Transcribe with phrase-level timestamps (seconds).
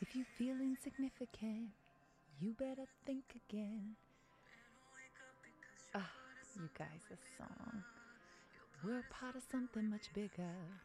[0.00, 1.70] If you feel insignificant,
[2.38, 3.96] you better think again.
[5.94, 6.10] Ah,
[6.54, 7.84] you guys, this song.
[8.82, 10.80] We're part of something much bigger.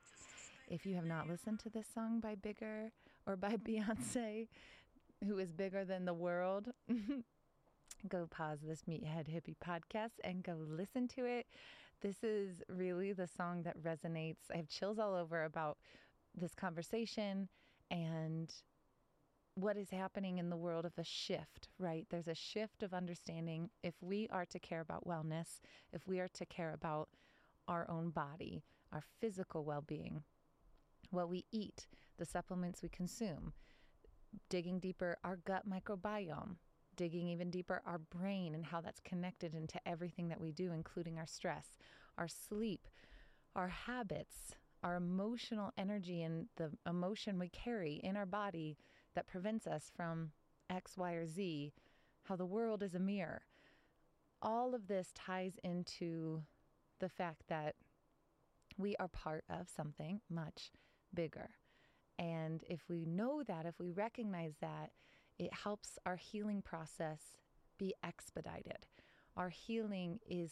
[0.68, 2.92] If you have not listened to this song by Bigger
[3.28, 4.48] or by Beyonce,
[5.28, 6.70] who is bigger than the world,
[8.08, 11.48] go pause this Meathead Hippie podcast and go listen to it.
[12.02, 14.50] This is really the song that resonates.
[14.54, 15.78] I have chills all over about
[16.36, 17.50] this conversation
[17.92, 18.52] and
[19.56, 22.06] what is happening in the world of a shift, right?
[22.10, 25.60] There's a shift of understanding if we are to care about wellness,
[25.92, 27.10] if we are to care about
[27.68, 30.24] our own body, our physical well being,
[31.10, 31.88] what we eat,
[32.18, 33.54] the supplements we consume,
[34.50, 36.56] digging deeper, our gut microbiome,
[36.96, 41.18] digging even deeper, our brain and how that's connected into everything that we do, including
[41.18, 41.78] our stress,
[42.18, 42.88] our sleep,
[43.56, 48.78] our habits, our emotional energy, and the emotion we carry in our body
[49.16, 50.32] that prevents us from
[50.70, 51.74] X, Y, or Z,
[52.24, 53.44] how the world is a mirror.
[54.42, 56.44] All of this ties into
[57.00, 57.76] the fact that
[58.78, 60.72] we are part of something much
[61.14, 61.52] bigger.
[62.18, 64.92] And if we know that, if we recognize that,
[65.38, 67.38] it helps our healing process
[67.78, 68.86] be expedited.
[69.36, 70.52] Our healing is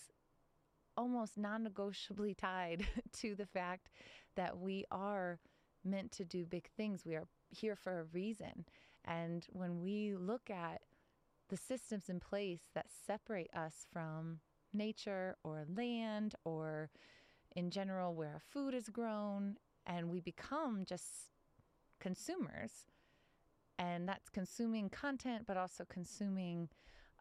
[0.98, 2.88] almost non negotiably tied
[3.20, 3.90] to the fact
[4.36, 5.40] that we are
[5.84, 7.06] meant to do big things.
[7.06, 8.66] We are here for a reason.
[9.05, 10.81] And when we look at
[11.50, 14.39] the systems in place that separate us from
[14.73, 16.89] nature or land or
[17.55, 19.55] in general where our food is grown
[19.88, 21.31] and we become just
[22.00, 22.86] consumers
[23.80, 26.70] and that's consuming content but also consuming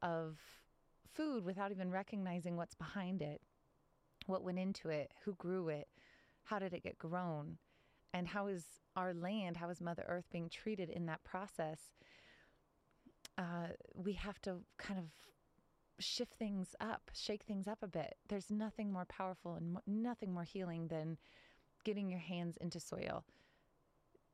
[0.03, 0.39] of
[1.15, 3.41] food without even recognizing what's behind it
[4.27, 5.89] what went into it who grew it
[6.45, 7.57] how did it get grown
[8.13, 8.65] and how is
[8.97, 11.79] our land how is mother earth being treated in that process
[13.39, 15.07] uh, we have to kind of
[16.01, 18.17] shift things up, shake things up a bit.
[18.29, 21.19] There's nothing more powerful and nothing more healing than
[21.85, 23.25] getting your hands into soil,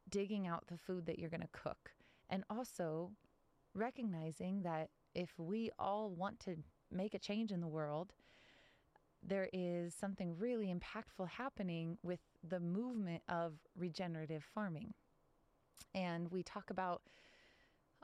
[0.09, 1.91] digging out the food that you're going to cook,
[2.31, 3.11] and also
[3.75, 6.57] recognizing that if we all want to
[6.91, 8.13] make a change in the world,
[9.23, 14.94] there is something really impactful happening with the movement of regenerative farming.
[15.94, 17.03] And we talk about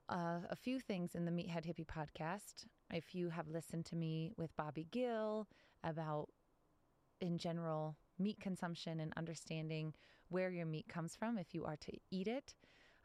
[0.09, 2.67] uh, a few things in the Meathead Hippie podcast.
[2.93, 5.47] If you have listened to me with Bobby Gill
[5.85, 6.29] about,
[7.21, 9.95] in general, meat consumption and understanding
[10.29, 12.55] where your meat comes from if you are to eat it,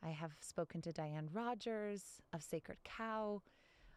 [0.04, 3.42] I have spoken to Diana Rodgers of Sacred Cow,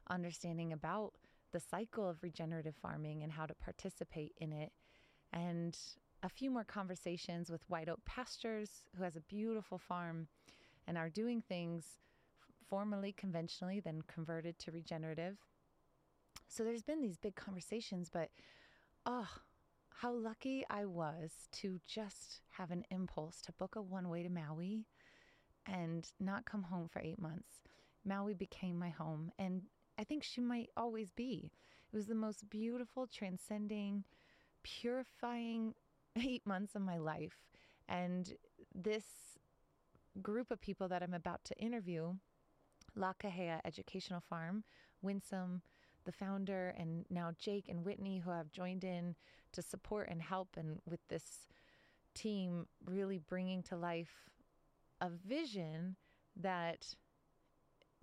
[0.09, 1.15] understanding about
[1.53, 4.73] the cycle of regenerative farming and how to participate in it.
[5.33, 5.77] And
[6.23, 10.29] a few more conversations with White Oak Pastures, who has a beautiful farm
[10.87, 11.99] and are doing things
[12.69, 15.37] formerly conventionally, then converted to regenerative.
[16.49, 18.31] So there's been these big conversations, but
[19.07, 19.29] oh,
[19.91, 24.29] how lucky I was to just have an impulse to book a one way to
[24.29, 24.87] Maui
[25.67, 27.63] and not come home for eight months.
[28.05, 29.63] Maui became my home, and
[29.99, 31.51] I think she might always be.
[31.93, 34.05] It was the most beautiful, transcending,
[34.63, 35.75] purifying
[36.21, 37.47] eight months of my life.
[37.89, 38.35] And
[38.75, 39.05] this
[40.23, 42.15] group of people that I'm about to interview
[42.97, 44.65] Lakahea Educational Farm,
[45.03, 45.63] Winsome,
[46.05, 49.15] the founder, and now Jake and Whitney, who have joined in
[49.53, 51.47] to support and help, and with this
[52.15, 54.31] team really bringing to life
[55.01, 55.97] a vision
[56.37, 56.95] that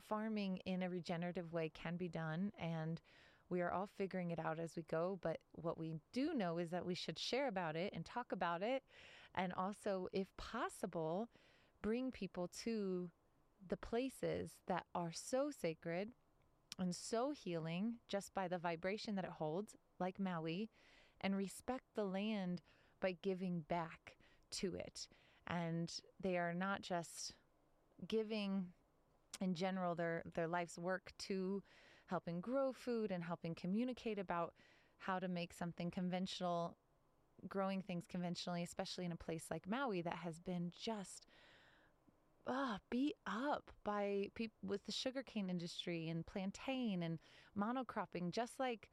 [0.08, 2.52] farming in a regenerative way can be done.
[2.60, 3.02] And
[3.50, 5.20] we are all figuring it out as we go.
[5.22, 8.62] But what we do know is that we should share about it and talk about
[8.62, 8.84] it.
[9.36, 11.30] And also, if possible,
[11.82, 13.10] bring people to
[13.68, 16.10] the places that are so sacred
[16.80, 20.70] and so healing just by the vibration that it holds, like Maui,
[21.22, 22.62] and respect the land
[23.02, 24.18] by giving back
[24.52, 25.08] to it.
[25.48, 27.34] And they are not just
[28.08, 28.68] giving
[29.42, 31.62] in general their their life's work to
[32.08, 34.54] helping grow food and helping communicate about
[35.00, 36.78] how to make something conventional
[37.50, 41.28] growing things conventionally especially in a place like Maui that has been just
[42.48, 47.20] uh, beat up by people with the sugarcane industry and plantain and
[47.58, 48.90] monocropping, just like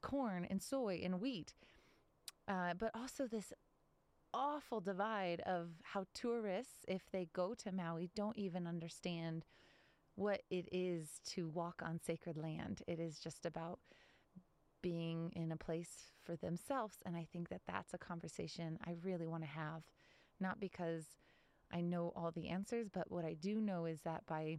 [0.00, 1.54] corn and soy and wheat.
[2.48, 3.52] Uh, but also this
[4.34, 9.44] awful divide of how tourists, if they go to Maui, don't even understand
[10.14, 12.82] what it is to walk on sacred land.
[12.86, 13.78] It is just about
[14.82, 16.96] being in a place for themselves.
[17.06, 19.82] And I think that that's a conversation I really want to have,
[20.40, 21.04] not because
[21.72, 24.58] I know all the answers, but what I do know is that by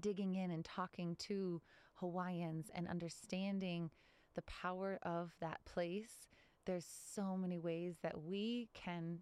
[0.00, 1.60] digging in and talking to
[1.94, 3.90] Hawaiians and understanding
[4.34, 6.28] the power of that place,
[6.64, 9.18] there's so many ways that we can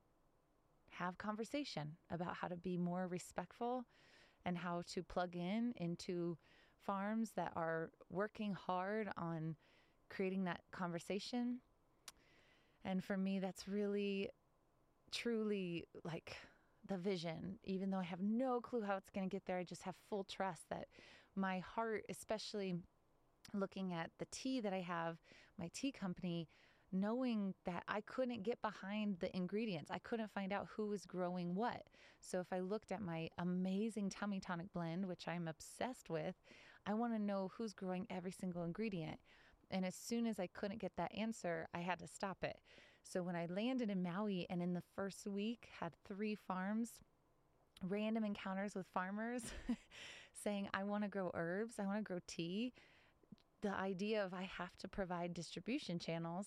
[0.91, 3.85] have conversation about how to be more respectful
[4.45, 6.37] and how to plug in into
[6.85, 9.57] farms that are working hard on
[10.09, 11.59] creating that conversation.
[12.85, 14.31] And for me, that's really,
[15.11, 16.37] truly like
[16.89, 17.59] the vision.
[17.65, 19.95] Even though I have no clue how it's going to get there, I just have
[20.09, 20.87] full trust that
[21.37, 22.77] my heart, especially
[23.55, 25.19] looking at the tea that I have,
[25.59, 26.49] my tea company,
[26.93, 29.91] knowing that I couldn't get behind the ingredients.
[29.91, 31.83] I couldn't find out who was growing what.
[32.21, 36.35] So if I looked at my amazing tummy tonic blend, which I'm obsessed with,
[36.87, 39.19] I want to know who's growing every single ingredient.
[39.71, 42.59] And as soon as I couldn't get that answer, I had to stop it.
[43.03, 46.91] So when I landed in Maui and in the first week had three farms,
[47.83, 49.43] random encounters with farmers
[50.33, 52.73] saying, I want to grow herbs, I want to grow tea.
[53.63, 56.47] The idea of I have to provide distribution channels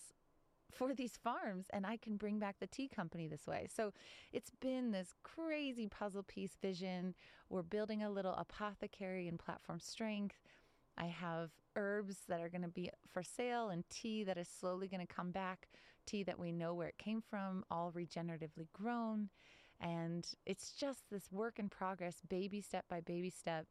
[0.73, 3.67] for these farms and I can bring back the tea company this way.
[3.73, 3.93] So
[4.31, 7.15] it's been this crazy puzzle piece vision.
[7.49, 10.35] We're building a little apothecary and platform strength.
[10.97, 14.87] I have herbs that are going to be for sale and tea that is slowly
[14.87, 15.69] going to come back,
[16.05, 19.29] tea that we know where it came from, all regeneratively grown.
[19.81, 23.65] And it's just this work in progress, baby step by baby step,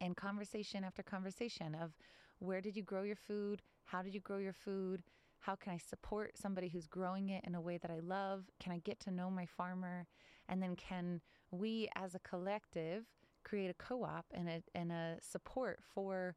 [0.00, 1.92] and conversation after conversation of
[2.38, 3.62] where did you grow your food?
[3.84, 5.02] How did you grow your food?
[5.40, 8.44] How can I support somebody who's growing it in a way that I love?
[8.60, 10.06] Can I get to know my farmer?
[10.48, 13.04] And then can we as a collective
[13.44, 16.34] create a co-op and a and a support for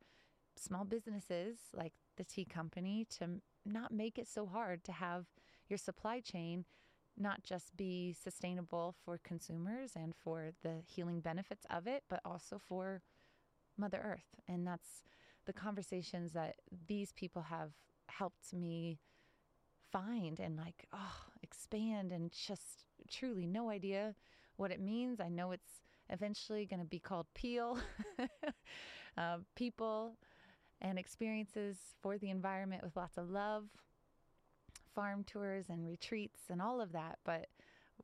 [0.56, 5.26] small businesses like the tea company to not make it so hard to have
[5.68, 6.66] your supply chain
[7.20, 12.58] not just be sustainable for consumers and for the healing benefits of it, but also
[12.58, 13.02] for
[13.78, 14.40] Mother Earth.
[14.48, 15.04] And that's
[15.46, 16.56] the conversations that
[16.88, 17.72] these people have
[18.10, 19.00] helped me
[19.92, 24.16] find and like, oh, expand and just truly no idea
[24.58, 25.20] what it means.
[25.20, 27.80] I know it's eventually going to be called Peel
[29.18, 30.18] uh, People
[30.82, 33.66] and Experiences for the Environment with lots of love,
[34.96, 37.20] farm tours and retreats and all of that.
[37.26, 37.48] But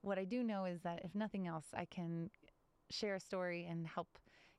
[0.01, 2.29] what I do know is that if nothing else, I can
[2.89, 4.07] share a story and help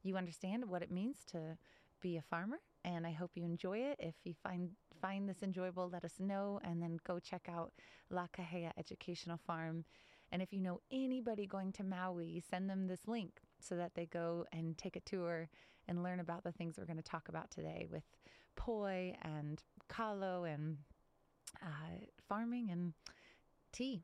[0.03, 1.57] you understand what it means to
[2.01, 2.59] be a farmer.
[2.85, 3.97] And I hope you enjoy it.
[3.99, 4.71] If you find
[5.01, 7.73] find this enjoyable, let us know, and then go check out
[8.11, 9.85] La Kahea Educational Farm
[10.33, 14.07] and if you know anybody going to Maui, send them this link so that they
[14.07, 15.49] go and take a tour
[15.89, 18.03] and learn about the things we're going to talk about today with
[18.57, 20.79] poi and kalo and
[21.63, 22.93] uh, farming and
[23.73, 24.03] tea.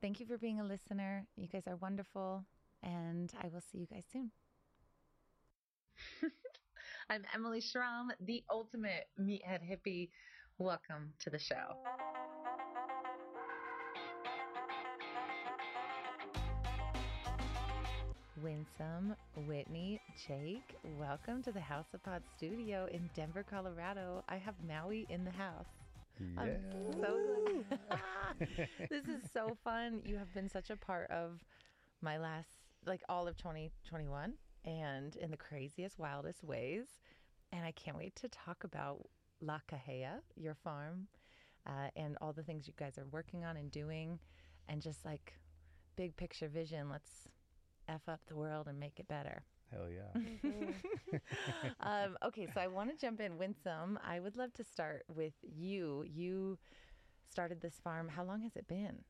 [0.00, 1.26] Thank you for being a listener.
[1.36, 2.44] You guys are wonderful,
[2.82, 4.30] and I will see you guys soon.
[7.10, 10.08] I'm Emily Schramm, the ultimate meathead hippie.
[10.56, 11.76] Welcome to the show.
[18.42, 19.14] Winsome,
[19.46, 24.24] Whitney, Jake, welcome to the House of Pod studio in Denver, Colorado.
[24.26, 25.66] I have Maui in the house.
[26.18, 26.42] Yeah.
[26.42, 26.56] I'm
[27.02, 27.18] so
[27.68, 28.48] glad.
[28.90, 30.00] this is so fun.
[30.06, 31.40] You have been such a part of
[32.00, 32.48] my last,
[32.86, 34.32] like all of 2021
[34.64, 36.86] and in the craziest, wildest ways.
[37.52, 39.06] And I can't wait to talk about
[39.40, 41.06] La Kahea, your farm,
[41.66, 44.18] uh, and all the things you guys are working on and doing,
[44.68, 45.34] and just like
[45.96, 46.88] big picture vision.
[46.90, 47.28] Let's
[47.88, 49.44] F up the world and make it better.
[49.70, 50.20] Hell yeah.
[50.20, 51.16] Mm-hmm.
[51.80, 53.38] um, okay, so I want to jump in.
[53.38, 56.04] Winsome, I would love to start with you.
[56.06, 56.58] You
[57.30, 58.08] started this farm.
[58.08, 59.04] How long has it been?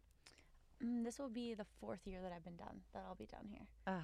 [0.84, 2.80] Mm, this will be the fourth year that I've been done.
[2.92, 3.66] That I'll be done here.
[3.87, 4.02] Ah, There.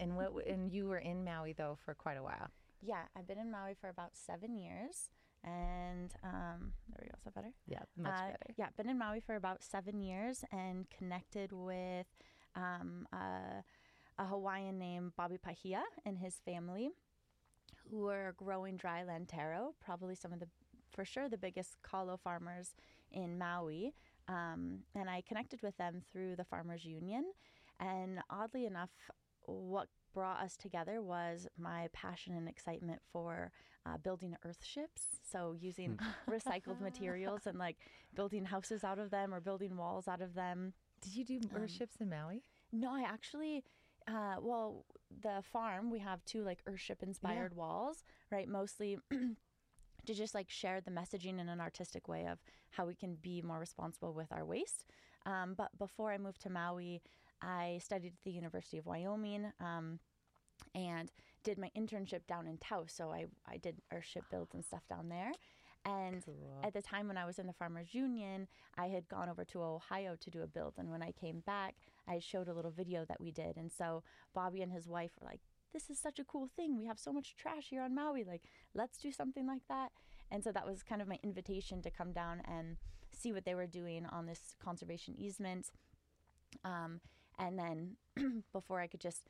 [0.00, 0.46] And what?
[0.46, 2.50] And you were in Maui though for quite a while.
[2.82, 5.10] Yeah, I've been in Maui for about seven years,
[5.42, 7.14] and um, there we go.
[7.18, 7.52] Is that better?
[7.66, 8.54] Yeah, much Uh, better.
[8.56, 12.06] Yeah, been in Maui for about seven years and connected with
[12.54, 13.64] um, a,
[14.22, 16.90] a Hawaiian named Bobby Pahia and his family,
[17.90, 20.48] who are growing dryland taro, probably some of the,
[20.90, 22.74] for sure, the biggest kalo farmers
[23.10, 23.94] in Maui.
[24.28, 27.24] Um, and I connected with them through the Farmers Union.
[27.78, 28.90] And oddly enough,
[29.46, 33.52] what brought us together was my passion and excitement for
[33.86, 35.02] uh, building earth ships.
[35.30, 35.98] So using
[36.30, 37.76] recycled materials and like
[38.14, 40.72] building houses out of them or building walls out of them.
[41.02, 42.42] Did you do um, earth ships in Maui?
[42.72, 43.64] No, I actually,
[44.08, 44.84] uh, well,
[45.22, 48.48] the farm, we have two like Earthship inspired walls, right?
[48.48, 52.38] Mostly to just like share the messaging in an artistic way of
[52.70, 54.86] how we can be more responsible with our waste.
[55.26, 57.02] Um, but before I moved to Maui,
[57.42, 59.98] I studied at the University of Wyoming um,
[60.74, 61.10] and
[61.44, 62.92] did my internship down in Taos.
[62.92, 65.32] So I, I did earthship builds and stuff down there.
[65.84, 66.60] And Cool.
[66.64, 69.62] at the time when I was in the Farmers Union, I had gone over to
[69.62, 70.74] Ohio to do a build.
[70.78, 71.76] And when I came back,
[72.08, 73.56] I showed a little video that we did.
[73.56, 74.02] And so
[74.34, 75.40] Bobby and his wife were like,
[75.72, 76.76] this is such a cool thing.
[76.76, 78.24] We have so much trash here on Maui.
[78.24, 78.42] Like,
[78.74, 79.92] let's do something like that.
[80.30, 82.78] And so that was kind of my invitation to come down and
[83.12, 85.70] see what they were doing on this conservation easement.
[86.64, 87.00] Um,
[87.38, 87.96] and then
[88.52, 89.28] before I could just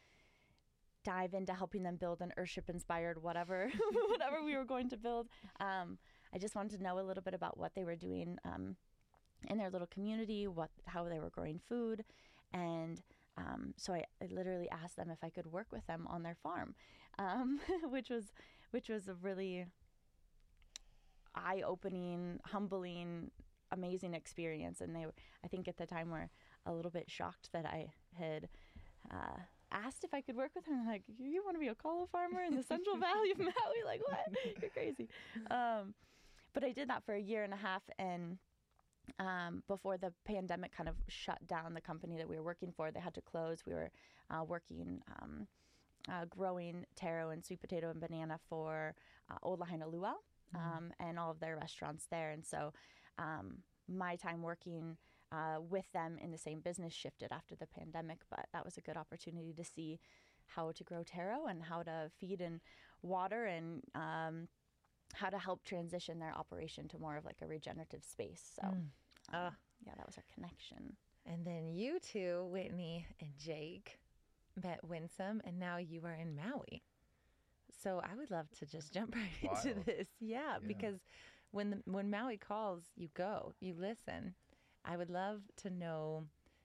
[1.04, 3.70] dive into helping them build an Earthship inspired whatever,
[4.08, 5.28] whatever we were going to build,
[5.60, 5.98] um,
[6.34, 8.76] I just wanted to know a little bit about what they were doing um,
[9.48, 12.04] in their little community, what how they were growing food,
[12.52, 13.00] and
[13.38, 16.36] um, so I, I literally asked them if I could work with them on their
[16.42, 16.74] farm,
[17.18, 17.60] um,
[17.90, 18.32] which was
[18.70, 19.66] which was a really
[21.34, 23.30] eye opening, humbling,
[23.70, 24.80] amazing experience.
[24.80, 25.06] And they,
[25.44, 26.30] I think, at the time were
[26.66, 28.48] a little bit shocked that I had.
[29.10, 29.40] Uh,
[29.72, 30.74] asked if I could work with them.
[30.80, 33.52] I'm like, you want to be a kalo farmer in the Central Valley of Maui?
[33.84, 34.20] Like, what?
[34.60, 35.08] You're crazy.
[35.50, 35.94] Um,
[36.54, 38.38] but I did that for a year and a half, and
[39.18, 42.90] um, before the pandemic kind of shut down the company that we were working for,
[42.90, 43.58] they had to close.
[43.66, 43.90] We were
[44.30, 45.02] uh, working.
[45.20, 45.46] Um,
[46.08, 48.94] uh, growing taro and sweet potato and banana for
[49.28, 50.14] uh, Old Lahaina Luau
[50.54, 52.30] um, and all of their restaurants there.
[52.30, 52.72] And so
[53.18, 53.58] um,
[53.88, 54.96] my time working
[55.32, 58.80] uh, with them in the same business shifted after the pandemic, but that was a
[58.80, 59.98] good opportunity to see
[60.46, 62.60] how to grow taro and how to feed and
[63.02, 64.48] water and um,
[65.14, 68.42] how to help transition their operation to more of like a regenerative space.
[68.54, 68.72] So, Mm.
[68.74, 68.90] um,
[69.32, 69.54] Ah.
[69.84, 70.96] yeah, that was our connection.
[71.24, 73.98] And then you two, Whitney and Jake,
[74.62, 76.82] met Winsome, and now you are in Maui.
[77.82, 80.08] So I would love to just jump right into this.
[80.20, 80.66] Yeah, Yeah.
[80.66, 81.00] because
[81.50, 84.34] when the, when Maui calls, you go, you listen.
[84.86, 86.24] I would love to know.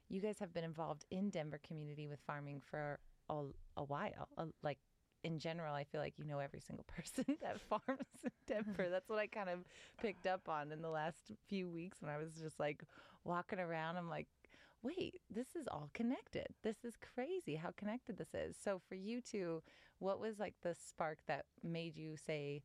[0.10, 3.00] You guys have been involved in Denver community with farming for
[3.30, 3.44] a,
[3.78, 4.28] a while.
[4.38, 4.78] Uh, like
[5.24, 8.88] in general, I feel like you know every single person that farms in Denver.
[8.90, 9.60] That's what I kind of
[10.02, 12.84] picked up on in the last few weeks when I was just like
[13.24, 13.98] walking around.
[13.98, 14.28] I'm like,
[14.84, 16.48] wait, this is all connected.
[16.64, 18.56] This is crazy how connected this is.
[18.62, 19.62] So for you two,
[20.00, 22.64] what was like the spark that made you say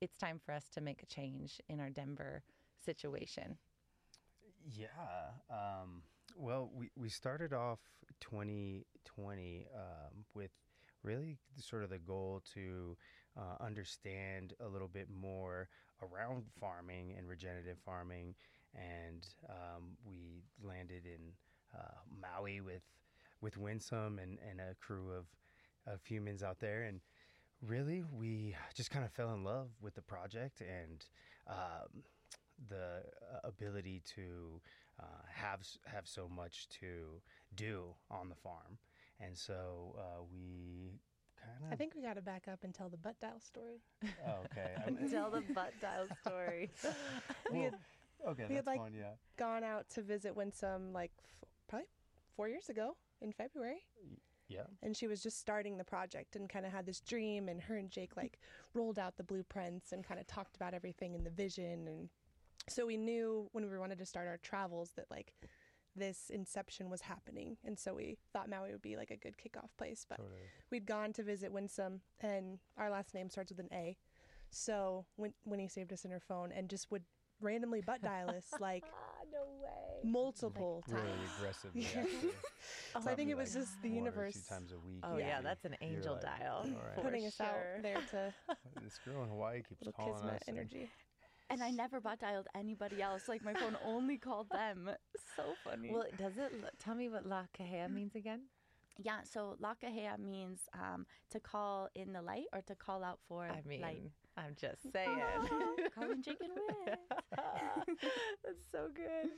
[0.00, 2.42] it's time for us to make a change in our Denver
[2.84, 3.56] situation?
[4.64, 4.86] Yeah.
[5.50, 6.02] Um,
[6.36, 7.78] well, we, we started off
[8.20, 10.50] 2020 um, with
[11.02, 12.96] really sort of the goal to
[13.36, 15.68] uh, understand a little bit more
[16.02, 18.34] around farming and regenerative farming.
[18.74, 21.32] And um, we landed in
[21.74, 22.82] uh, Maui with
[23.40, 25.26] with Winsome and, and a crew of,
[25.92, 26.84] of humans out there.
[26.84, 27.00] And
[27.60, 31.04] really, we just kind of fell in love with the project and
[31.46, 32.02] um,
[33.46, 34.60] ability to
[35.00, 37.20] uh, have have so much to
[37.54, 38.78] do on the farm,
[39.20, 41.00] and so uh, we
[41.44, 41.72] kind of.
[41.72, 43.80] I think we got to back up and tell the butt dial story.
[44.26, 44.74] Oh, okay.
[45.10, 46.70] Tell the butt dial story.
[47.52, 47.74] We had
[48.18, 48.92] well, okay, we had, like, fun.
[48.96, 49.12] Yeah.
[49.36, 51.86] gone out to visit Winsome like f- probably
[52.36, 53.82] four years ago in February.
[54.48, 54.62] Yeah.
[54.82, 57.48] And she was just starting the project and kind of had this dream.
[57.48, 58.38] And her and Jake like
[58.72, 61.86] rolled out the blueprints and kind of talked about everything and the vision.
[61.88, 62.08] And
[62.68, 65.32] so we knew when we wanted to start our travels that like
[65.96, 67.56] this inception was happening.
[67.64, 70.04] And so we thought Maui would be like a good kickoff place.
[70.08, 70.40] But Totally.
[70.70, 73.96] we'd gone to visit Winsome, and our last name starts with an A.
[74.50, 77.02] So when Winnie saved us in her phone and just would
[77.40, 80.00] randomly butt dial us like ah, no way.
[80.10, 81.30] multiple Really times.
[81.38, 81.80] aggressively.
[81.82, 82.00] Yeah.
[82.02, 82.30] Actually.
[83.04, 85.00] So I think it was like just the universe two times a week.
[85.02, 85.40] Oh yeah, Yeah.
[85.42, 86.62] that's an angel like, dial.
[86.64, 88.34] "All right, for putting us out there to
[88.82, 90.42] This girl in Hawaii keeps calling kismet us.
[90.48, 90.90] and- energy.
[91.54, 93.28] And I never butt dialed anybody else.
[93.28, 94.90] Like my phone only called them.
[95.36, 95.90] So funny.
[95.92, 96.52] Well, does it?
[96.80, 98.40] Tell me what La Kahea means again.
[98.98, 99.20] yeah.
[99.22, 103.44] So La lakahea means um, to call in the light or to call out for
[103.48, 104.10] I mean, light.
[104.36, 105.22] I'm just saying.
[105.94, 106.50] Calling Jake and
[106.86, 106.98] Whit.
[108.44, 109.30] That's so good.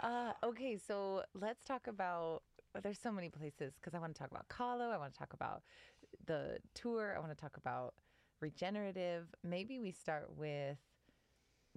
[0.00, 2.42] Uh, okay, so let's talk about.
[2.72, 4.90] well, There's so many places because I want to talk about kalo.
[4.90, 5.62] I want to talk about
[6.26, 7.14] the tour.
[7.16, 7.94] I want to talk about
[8.40, 9.26] regenerative.
[9.42, 10.78] Maybe we start with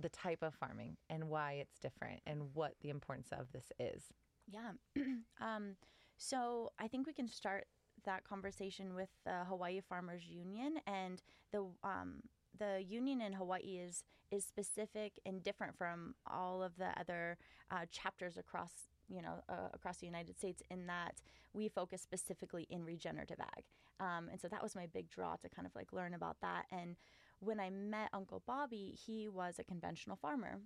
[0.02, 4.04] the type of farming and why it's different and what the importance of this is.
[4.48, 4.72] Yeah.
[5.42, 5.76] um,
[6.18, 7.66] so I think we can start
[8.06, 12.22] that conversation with the Hawaii Farmers Union and the um,
[12.58, 17.38] the union in Hawaii is is specific and different from all of the other
[17.70, 18.72] uh, chapters across
[19.10, 21.22] you know uh, across the United States in that
[21.54, 23.64] we focus specifically in regenerative ag,
[24.00, 26.66] um, and so that was my big draw to kind of like learn about that.
[26.72, 26.96] And
[27.42, 30.62] when I met Uncle Bobby, he was a conventional farmer.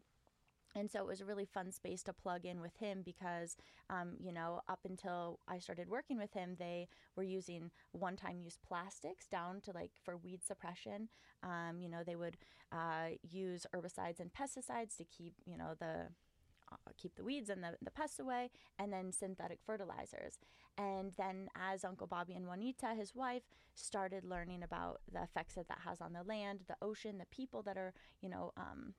[0.76, 3.56] and so it was a really fun space to plug in with him because
[3.90, 8.58] um, you know up until i started working with him they were using one-time use
[8.68, 11.10] plastics down to like for weed suppression
[11.44, 12.38] um, you know they would
[12.72, 16.08] uh, use herbicides and pesticides to keep you know the
[16.98, 20.40] keep the weeds and the, the pests away and then synthetic fertilizers
[20.78, 23.44] and then as uncle bobby and juanita his wife
[23.76, 27.62] started learning about the effects that that has on the land the ocean the people
[27.62, 28.94] that are you know um,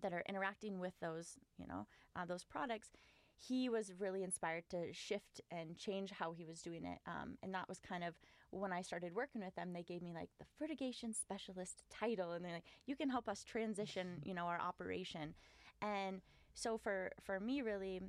[0.00, 1.86] that are interacting with those, you know,
[2.16, 2.90] uh, those products,
[3.36, 6.98] he was really inspired to shift and change how he was doing it.
[7.06, 8.14] Um, and that was kind of
[8.50, 12.44] when I started working with them, they gave me like the fertigation specialist title, and
[12.44, 15.34] they're like, "You can help us transition, you know, our operation."
[15.82, 16.22] And
[16.58, 18.00] so for for me, really,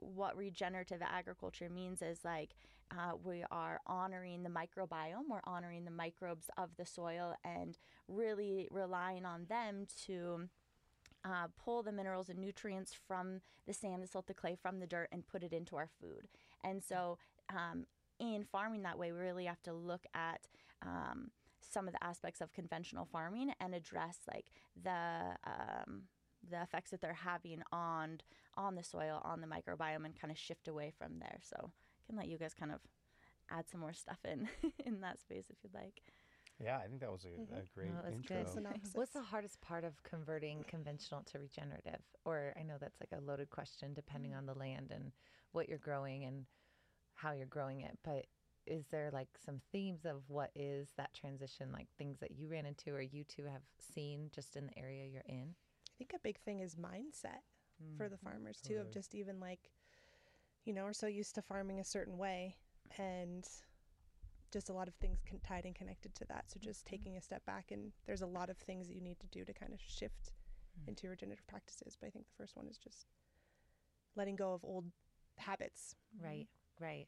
[0.00, 2.50] what regenerative agriculture means is like
[2.90, 8.68] uh, we are honoring the microbiome, we're honoring the microbes of the soil, and really
[8.70, 10.48] relying on them to
[11.24, 14.86] uh, pull the minerals and nutrients from the sand, the silt, the clay, from the
[14.86, 16.28] dirt, and put it into our food.
[16.64, 17.18] And so,
[17.50, 17.86] um,
[18.18, 20.48] in farming that way, we really have to look at
[20.82, 24.46] um, some of the aspects of conventional farming and address like
[24.82, 26.02] the um,
[26.50, 28.20] the effects that they're having on
[28.56, 31.38] on the soil, on the microbiome, and kind of shift away from there.
[31.42, 32.80] So, I can let you guys kind of
[33.50, 34.48] add some more stuff in
[34.86, 36.02] in that space if you'd like.
[36.62, 37.58] Yeah, I think that was a, Mhm.
[37.58, 38.44] a great No, was intro.
[38.44, 38.80] good.
[38.94, 42.00] What's the hardest part of converting conventional to regenerative?
[42.24, 44.38] Or I know that's like a loaded question depending Mm.
[44.38, 45.10] on the land and
[45.52, 46.46] what you're growing and
[47.14, 47.98] how you're growing it.
[48.04, 48.26] But
[48.66, 52.66] is there like some themes of what is that transition, like things that you ran
[52.66, 55.54] into or you two have seen just in the area you're in?
[55.94, 57.42] I think a big thing is mindset
[57.82, 59.70] mm, for the farmers too, of just even like,
[60.64, 62.56] you know, we're so used to farming a certain way,
[62.98, 63.46] and
[64.52, 66.44] just a lot of things con- tied and connected to that.
[66.48, 66.96] So just mm-hmm.
[66.96, 69.44] taking a step back, and there's a lot of things that you need to do
[69.44, 70.32] to kind of shift
[70.80, 70.88] Mm.
[70.88, 71.96] into regenerative practices.
[71.98, 73.06] But I think the first one is just
[74.16, 74.86] letting go of old
[75.36, 75.94] habits.
[76.20, 76.48] Right,
[76.80, 76.84] mm-hmm.
[76.84, 77.06] right.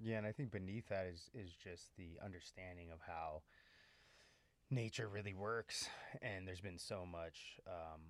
[0.00, 3.42] Yeah, and I think beneath that is is just the understanding of how
[4.70, 5.88] nature really works,
[6.22, 8.00] and there's been so much um,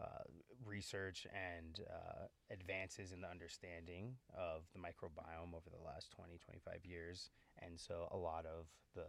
[0.00, 0.24] uh,
[0.64, 6.84] research and uh, advances in the understanding of the microbiome over the last 20, 25
[6.84, 9.06] years, and so a lot of the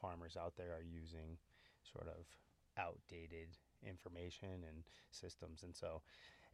[0.00, 1.38] farmers out there are using
[1.82, 2.24] sort of
[2.76, 6.02] outdated information and systems, and so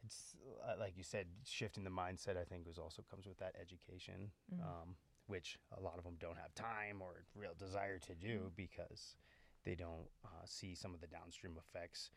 [0.03, 0.35] it's
[0.67, 2.37] uh, like you said, shifting the mindset.
[2.37, 4.61] I think was also comes with that education, Mhm.
[4.61, 4.95] um,
[5.27, 9.15] which a lot of them don't have time or real desire to do because
[9.63, 12.11] they don't uh, see some of the downstream effects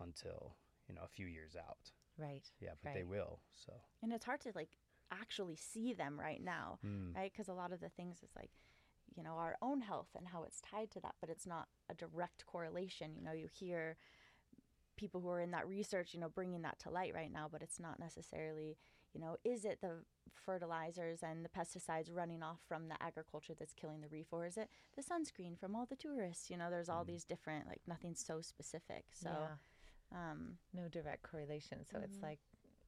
[0.00, 0.54] until
[0.88, 1.90] you know a few years out.
[2.16, 2.50] Right.
[2.60, 3.40] Yeah, but they will.
[3.54, 4.70] So And it's hard to like
[5.12, 6.78] actually see them right now.
[6.84, 7.14] Mm.
[7.14, 7.32] right?
[7.32, 8.50] Because a lot of the things is like,
[9.16, 11.94] you know, our own health and how it's tied to that, but it's not a
[11.94, 13.12] direct correlation.
[13.16, 13.96] You know, you hear
[14.96, 17.62] people who are in that research, you know, bringing that to light right now, but
[17.62, 18.76] it's not necessarily,
[19.14, 23.72] you know, is it the fertilizers and the pesticides running off from the agriculture that's
[23.72, 26.50] killing the reef, or is it the sunscreen from all the tourists?
[26.50, 27.06] You know, there's all Mm.
[27.06, 29.04] these different, like, nothing's so specific.
[29.12, 29.30] So,
[30.12, 30.30] yeah.
[30.30, 31.84] um, No direct correlation.
[31.84, 32.22] So it's Mhm.
[32.22, 32.40] like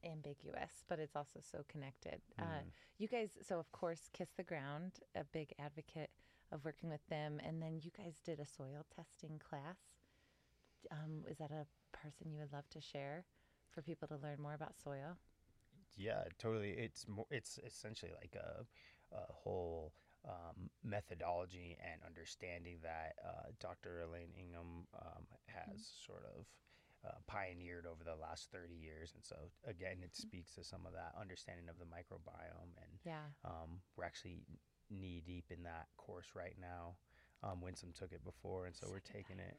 [0.03, 2.21] ambiguous, but it's also so connected.
[2.39, 2.71] Uh, Mm.
[2.97, 6.09] you guys, so of course, Kiss the Ground, a big advocate
[6.51, 7.39] of working with them.
[7.39, 9.77] And then you guys did a soil testing class.
[10.91, 13.25] Um, is that a person you would love to share
[13.69, 15.17] for people to learn more about soil?
[15.97, 16.71] Yeah, totally.
[16.71, 17.25] It's more.
[17.31, 18.63] It's essentially like a,
[19.15, 19.93] a whole
[20.27, 24.01] um, methodology and understanding that uh, Dr.
[24.01, 26.45] Elaine Ingham um, has sort of
[27.05, 29.11] uh, pioneered over the last 30 years.
[29.15, 29.35] And so,
[29.67, 32.77] again, it speaks to some of that understanding of the microbiome.
[32.77, 33.25] And Yeah.
[33.43, 34.41] um, we're actually
[34.91, 36.95] knee deep in that course right now.
[37.43, 39.57] Um, Winsome took it before, and so we're taking it.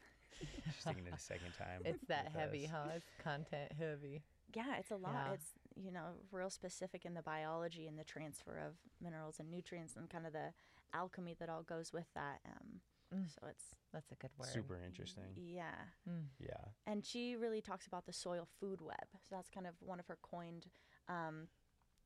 [0.72, 1.82] She's taking it a second time.
[1.84, 2.70] It's that heavy, us.
[2.72, 2.90] huh?
[2.96, 4.22] It's content heavy.
[4.54, 5.12] Yeah, it's a lot.
[5.26, 5.32] Yeah.
[5.34, 9.96] It's you know real specific in the biology and the transfer of minerals and nutrients
[9.96, 10.52] and kind of the
[10.94, 12.40] alchemy that all goes with that.
[12.46, 12.80] Um,
[13.14, 13.28] Mm.
[13.28, 14.48] So it's That's a good word.
[14.48, 15.34] Super interesting.
[15.36, 15.74] yeah,
[16.08, 16.28] Mm.
[16.38, 16.64] Yeah.
[16.86, 19.06] and she really talks about the soil food web.
[19.20, 20.66] So that's kind of one of her coined.
[21.08, 21.48] Um,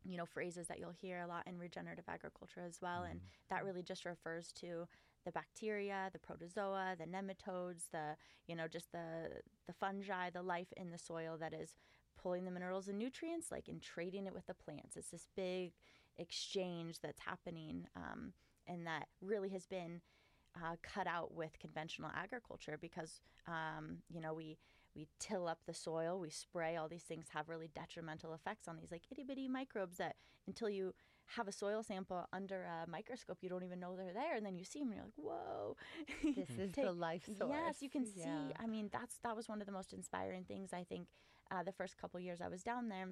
[0.05, 3.25] you know phrases that you'll hear a lot in regenerative agriculture as well and Mhm.
[3.49, 4.87] that really just refers to
[5.25, 10.73] the bacteria the protozoa the nematodes the you know just the the fungi the life
[10.77, 11.77] in the soil that is
[12.21, 15.73] pulling the minerals and nutrients like and trading it with the plants it's this big
[16.19, 18.33] exchange that's happening um,
[18.67, 20.01] and that really has been
[20.57, 24.57] uh, cut out with conventional agriculture because um, you know we
[24.95, 28.77] we till up the soil we spray all these things have really detrimental effects on
[28.77, 30.95] these like itty bitty microbes that until you
[31.37, 34.57] have a soil sample under a microscope you don't even know they're there and then
[34.57, 35.77] you see them and you're like whoa
[36.35, 37.51] This is Take- the life source.
[37.53, 38.21] Yes, you can see.
[38.21, 38.57] Yeah.
[38.59, 41.09] I mean, that's that was one of the most inspiring things I think
[41.51, 43.09] uh, the first couple years I was down there,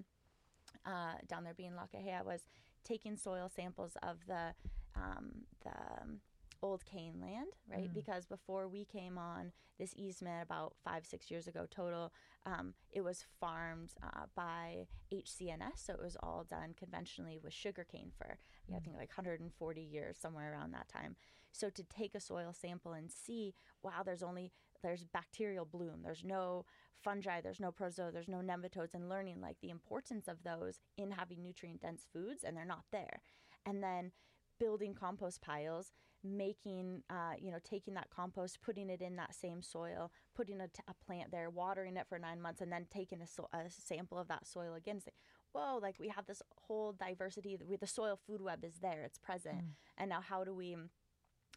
[0.87, 2.43] uh, down there being Lakahea, I was
[2.85, 4.55] taking soil samples of the
[4.97, 5.31] um,
[5.65, 6.21] the um,
[6.65, 7.91] old cane land, right?
[7.91, 7.95] Mm.
[7.95, 12.13] Because before we came on this easement about five, six years ago total,
[12.47, 15.77] um, it was farmed uh, by HC&S.
[15.77, 20.17] So it was all done conventionally with sugarcane for, yeah, I think like 140 years,
[20.19, 21.17] somewhere around that time.
[21.53, 24.51] So to take a soil sample and see, wow, there's only,
[24.85, 26.65] there's bacterial bloom, there's no
[27.03, 31.11] fungi, there's no protozoa, there's no nematodes, and learning like the importance of those in
[31.11, 33.21] having nutrient dense foods, and they're not there.
[33.67, 34.13] And then
[34.61, 35.91] building compost piles
[36.23, 40.69] making uh, you know taking that compost putting it in that same soil putting a,
[40.69, 43.69] t- a plant there watering it for nine months and then taking a, so- a
[43.69, 45.11] sample of that soil again say
[45.53, 49.19] whoa like we have this whole diversity with the soil food web is there it's
[49.19, 49.69] present Mm.
[49.99, 50.77] and now how do we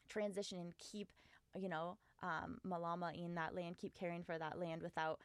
[0.09, 1.11] transition and keep
[1.57, 5.19] you know um, malama in that land keep caring for that land without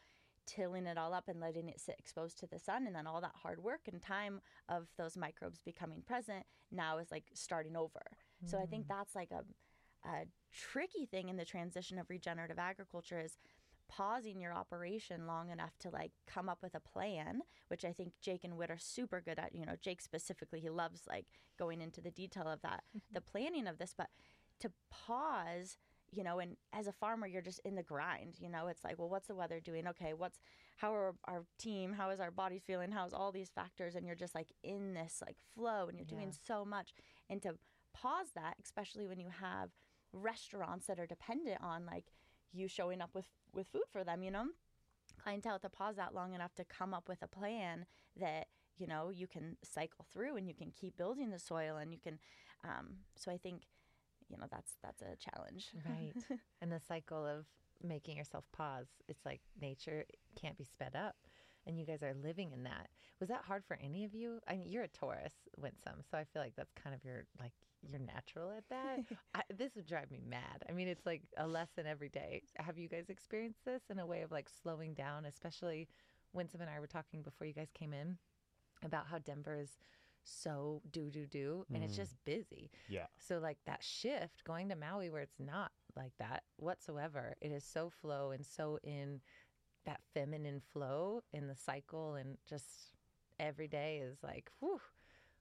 [0.46, 2.86] tilling it all up and letting it sit exposed to the sun.
[2.86, 7.10] And then all that hard work and time of those microbes becoming present now is
[7.10, 8.02] like starting over.
[8.44, 9.44] So i think that's like a,
[10.08, 13.38] a tricky thing in the transition of regenerative agriculture is
[13.88, 18.12] pausing your operation long enough to like come up with a plan which i think
[18.22, 19.54] jake and Whit are super good at.
[19.54, 21.26] You know jake specifically he loves like
[21.58, 23.94] going into the detail of that the planning of this.
[23.96, 24.08] But
[24.60, 25.76] to pause
[26.12, 28.68] you know and as a farmer you're just in the grind you know?
[28.68, 29.86] It's like well what's the weather doing?
[29.88, 30.38] Okay what's
[30.76, 32.90] how are our team how is our body feeling?
[32.90, 33.94] How's all these factors?
[33.94, 36.94] And you're just like in this like flow and you're doing so much.
[37.30, 37.54] And to
[37.94, 39.70] pause that especially when you have
[40.12, 42.04] restaurants that are dependent on like
[42.52, 44.46] you showing up with with food for them you know?
[45.22, 47.86] Clientele to pause that long enough to come up with a plan
[48.18, 48.46] that
[48.78, 51.98] you know you can cycle through and you can keep building the soil and you
[52.02, 52.18] can
[52.64, 53.62] um, so i think
[54.32, 56.12] you know that's that's a challenge Right.
[56.62, 57.44] and the cycle of
[57.82, 58.86] making yourself pause.
[59.08, 60.04] It's like nature
[60.40, 61.16] can't be sped up.
[61.64, 62.88] And you guys are living in that.
[63.20, 64.40] Was that hard for any of you?
[64.48, 67.52] I mean, you're a Taurus, Winsome, so I feel like that's kind of your like
[67.82, 68.98] you're natural at that.
[69.36, 70.64] I, this would drive me mad.
[70.68, 72.42] I mean, it's like a lesson every day.
[72.56, 75.24] Have you guys experienced this in a way of like slowing down?
[75.24, 75.88] Especially
[76.32, 78.18] Winsome and I were talking before you guys came in
[78.84, 79.78] about how Denver is
[80.24, 81.96] so do do do, and it's Mm.
[81.96, 82.70] just busy.
[82.88, 83.06] Yeah.
[83.18, 87.36] So like that shift going to Maui where it's not like that whatsoever.
[87.40, 89.20] It is so flow and so in
[89.84, 92.94] that feminine flow in the cycle and just
[93.38, 94.80] every day is like, whew,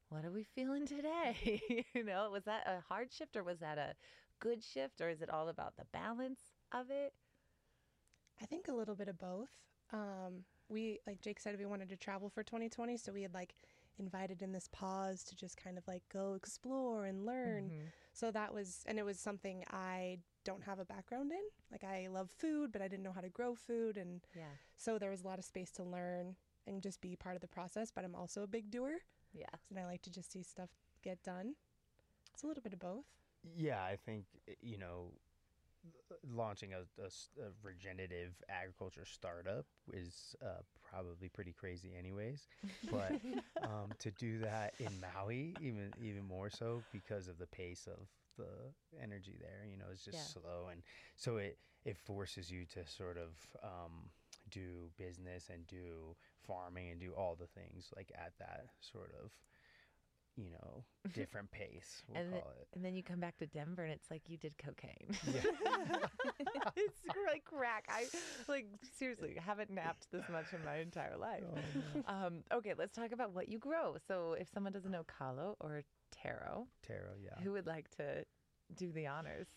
[0.10, 1.62] what are we feeling today?
[1.94, 3.94] you know, was that a hard shift or was that a
[4.40, 6.42] good shift or is it all about the balance
[6.72, 7.14] of it?
[8.42, 9.50] I think a little bit of both.
[9.94, 13.54] Um, we, like Jake said, we wanted to travel for 2020, so we had like
[14.00, 17.70] invited in this pause to just kind of like go explore and learn.
[17.70, 17.92] Mhm.
[18.14, 21.44] So that was, and it was something I don't have a background in.
[21.72, 24.56] Like I love food, but I didn't know how to grow food, and Yeah.
[24.76, 26.36] so there was a lot of space to learn
[26.68, 27.92] and just be part of the process.
[27.92, 29.00] But I'm also a big doer,
[29.34, 29.46] Yeah.
[29.70, 30.70] and I like to just see stuff
[31.02, 31.56] get done.
[32.34, 33.06] It's a little bit of both.
[33.44, 35.14] Yeah, I think uh, you know,
[36.12, 36.86] l- launching a
[37.64, 42.48] regenerative agriculture startup is uh, probably pretty crazy, anyways.
[42.90, 43.18] But
[43.64, 48.08] um, to do that in Maui, even even more so because of the pace of
[48.38, 50.32] the energy there, you know, it's just Yeah.
[50.34, 50.82] slow, and
[51.16, 53.30] so it it forces you to sort of
[53.64, 54.10] um,
[54.50, 56.16] do business and do
[56.48, 59.32] farming and do all the things like at that sort of
[60.38, 63.48] you know different pace we'll And the- call it And then you come back to
[63.48, 65.10] Denver and it's like you did cocaine.
[65.34, 65.42] Yeah.
[66.76, 67.86] it's like crack.
[67.90, 68.06] I
[68.48, 68.68] like
[68.98, 71.44] seriously haven't napped this much in my entire life.
[71.54, 73.96] Oh, Um, okay, let's talk about what you grow.
[74.08, 77.42] So, if someone doesn't know kalo or taro, Taro, yeah.
[77.44, 78.24] who would like to
[78.76, 79.48] do the honors?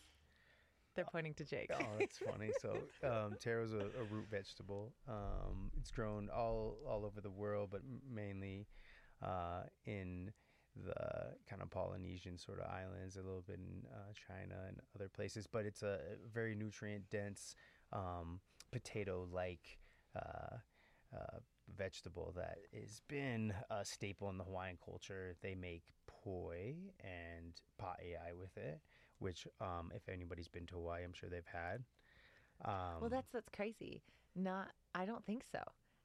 [0.95, 1.71] They're pointing to Jake.
[1.75, 2.51] Oh, that's funny.
[2.61, 4.93] So, um, is a, a root vegetable.
[5.09, 8.67] Um, it's grown all all over the world, but mainly
[9.23, 10.31] uh, in
[10.77, 15.09] the kind of Polynesian sort of islands, a little bit in uh, China and other
[15.09, 15.47] places.
[15.47, 15.99] But it's a
[16.33, 17.55] very nutrient dense,
[17.93, 18.41] um,
[18.73, 19.79] potato like.
[20.17, 20.59] Uh,
[21.15, 21.39] uh,
[21.77, 25.35] vegetable that has been a staple in the Hawaiian culture.
[25.43, 28.81] They make poi and pa'i'ai with it,
[29.19, 31.85] which, um, if anybody's been to Hawaii, I'm sure they've had.
[32.65, 34.03] Um, well, that's what's crazy.
[34.37, 35.61] Not, I don't think so.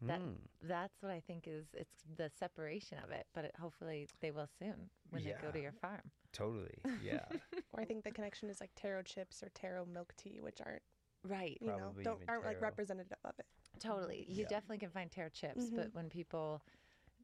[0.08, 3.28] That mm, that's what I think is it's the separation of it.
[3.34, 6.12] But it, hopefully they will soon when they go to your farm.
[6.34, 7.20] totally, yeah,
[7.74, 10.82] Or I think the connection is like taro chips or taro milk tea, which aren't
[11.24, 11.58] Right.
[11.62, 13.46] you know don't aren't like representative of it.
[13.80, 14.26] Totally.
[14.28, 14.48] You Yeah.
[14.50, 15.76] definitely can find taro chips, Mhm.
[15.76, 16.62] but when people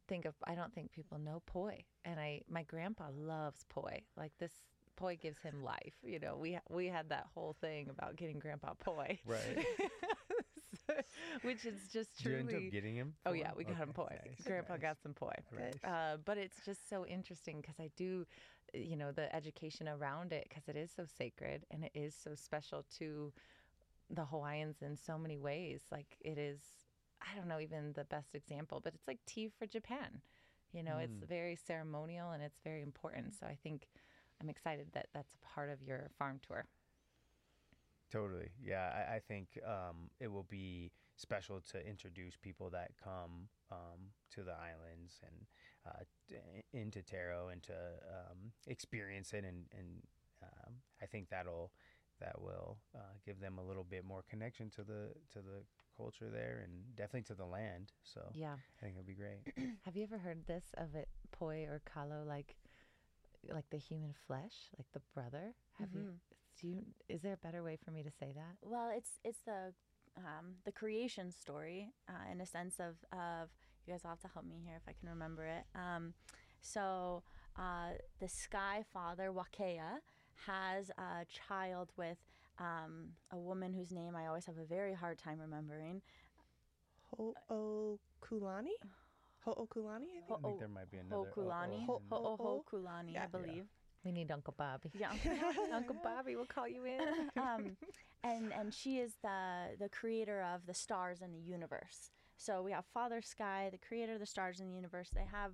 [0.07, 1.83] think of, I don't think people know poi.
[2.03, 4.03] And I, my grandpa loves poi.
[4.15, 4.51] Like this
[4.95, 5.95] poi gives him life.
[6.03, 9.19] You know, we we had that whole thing about getting grandpa poi.
[9.25, 9.65] right.
[11.43, 12.67] which is just Did you end truly.
[12.67, 13.13] up getting him?
[13.25, 14.07] Oh yeah, we got him poi.
[14.25, 14.81] nice, Grandpa nice.
[14.81, 15.33] got some poi.
[15.57, 15.73] Nice.
[15.83, 18.25] Uh, but it's just so interesting because I do,
[18.73, 22.35] you know, the education around it because it is so sacred and it is so
[22.35, 23.31] special to
[24.09, 25.81] the Hawaiians in so many ways.
[25.91, 26.59] Like it is,
[27.21, 30.21] I don't know, even the best example, but it's like tea for Japan.
[30.73, 31.27] You know, it's Mm.
[31.27, 33.33] very ceremonial and it's very important.
[33.33, 33.87] So I think
[34.41, 36.65] I'm excited that that's a part of your farm tour.
[38.11, 38.49] Totally.
[38.63, 44.11] Yeah, I, I think um, it will be special to introduce people that come um,
[44.33, 45.45] to the islands and
[45.87, 50.01] uh, t- into Taro and to um, experience it, and, and
[50.43, 51.71] um, I think that'll
[52.21, 55.63] that will uh, give them a little bit more connection to the to the
[55.97, 57.91] culture there, and definitely to the land.
[58.03, 58.53] So Yeah.
[58.53, 59.41] I think it'll be great.
[59.85, 62.55] Have you ever heard this of it, poi or kalo, like,
[63.51, 65.53] like the human flesh, like the brother?
[65.79, 66.11] Have you?
[66.59, 66.85] Do you?
[67.09, 68.55] Is there a better way for me to say that?
[68.61, 69.73] Well, it's it's the
[70.17, 73.49] um, the creation story uh, in a sense of of
[73.85, 75.65] you guys will have to help me here if I can remember it.
[75.75, 76.13] Um,
[76.61, 77.23] so
[77.57, 77.89] uh,
[78.19, 79.99] the Sky Father Wakea
[80.47, 82.17] has a child with
[82.59, 86.01] um, a woman whose name I always have a very hard time remembering.
[87.49, 88.75] Ho'okulani?
[89.45, 90.39] Ho'okulani, I think.
[90.39, 91.29] I think there might be another.
[91.35, 93.65] Ho'okulani, Ho- and- Ho'okulani, I believe.
[94.05, 94.91] We need Uncle Bobby.
[94.97, 95.11] Yeah.
[95.73, 97.01] Uncle Bobby will call you in.
[97.41, 97.75] um,
[98.23, 102.11] and and she is the the creator of the stars and the universe.
[102.37, 105.09] So we have Father Sky, the creator of the stars and the universe.
[105.13, 105.53] They have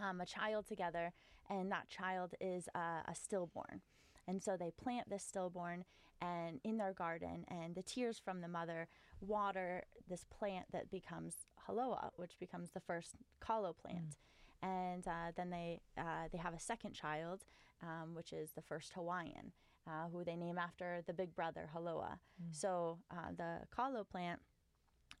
[0.00, 1.12] um, a child together,
[1.50, 3.82] and that child is uh, a stillborn.
[4.26, 5.84] And so they plant this stillborn
[6.20, 8.88] and in their garden, and the tears from the mother
[9.20, 11.34] water this plant that becomes
[11.68, 14.16] haloa, which becomes the first kalo plant.
[14.62, 17.44] And uh, then they uh, they have a second child,
[17.82, 19.52] um, which is the first Hawaiian,
[19.86, 22.18] uh, who they name after the big brother Haloa.
[22.50, 24.40] So uh, the kalo plant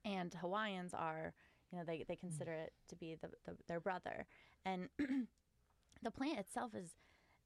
[0.04, 1.34] and Hawaiians are,
[1.70, 4.26] you know, they, they consider it to be the, the, their brother.
[4.64, 4.88] And
[6.02, 6.94] the plant itself is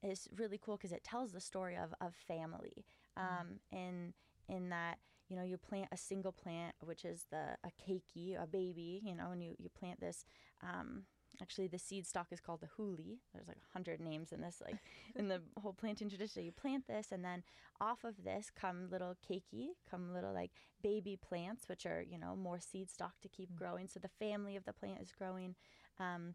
[0.03, 2.85] is really cool because it tells the story of, of family.
[3.17, 4.15] Um, in
[4.49, 8.47] in that you know you plant a single plant, which is the a keiki, a
[8.47, 10.25] baby, you know, and you you plant this.
[10.63, 11.03] Um,
[11.43, 13.19] actually, the seed stock is called the huli.
[13.35, 14.77] There's like a hundred names in this, like
[15.17, 16.45] in the whole planting tradition.
[16.45, 17.43] You plant this, and then
[17.81, 20.53] off of this come little keiki, come little like
[20.83, 23.89] baby plants, which are you know more seed stock to keep growing.
[23.89, 25.57] So the family of the plant is growing.
[25.99, 26.35] Um,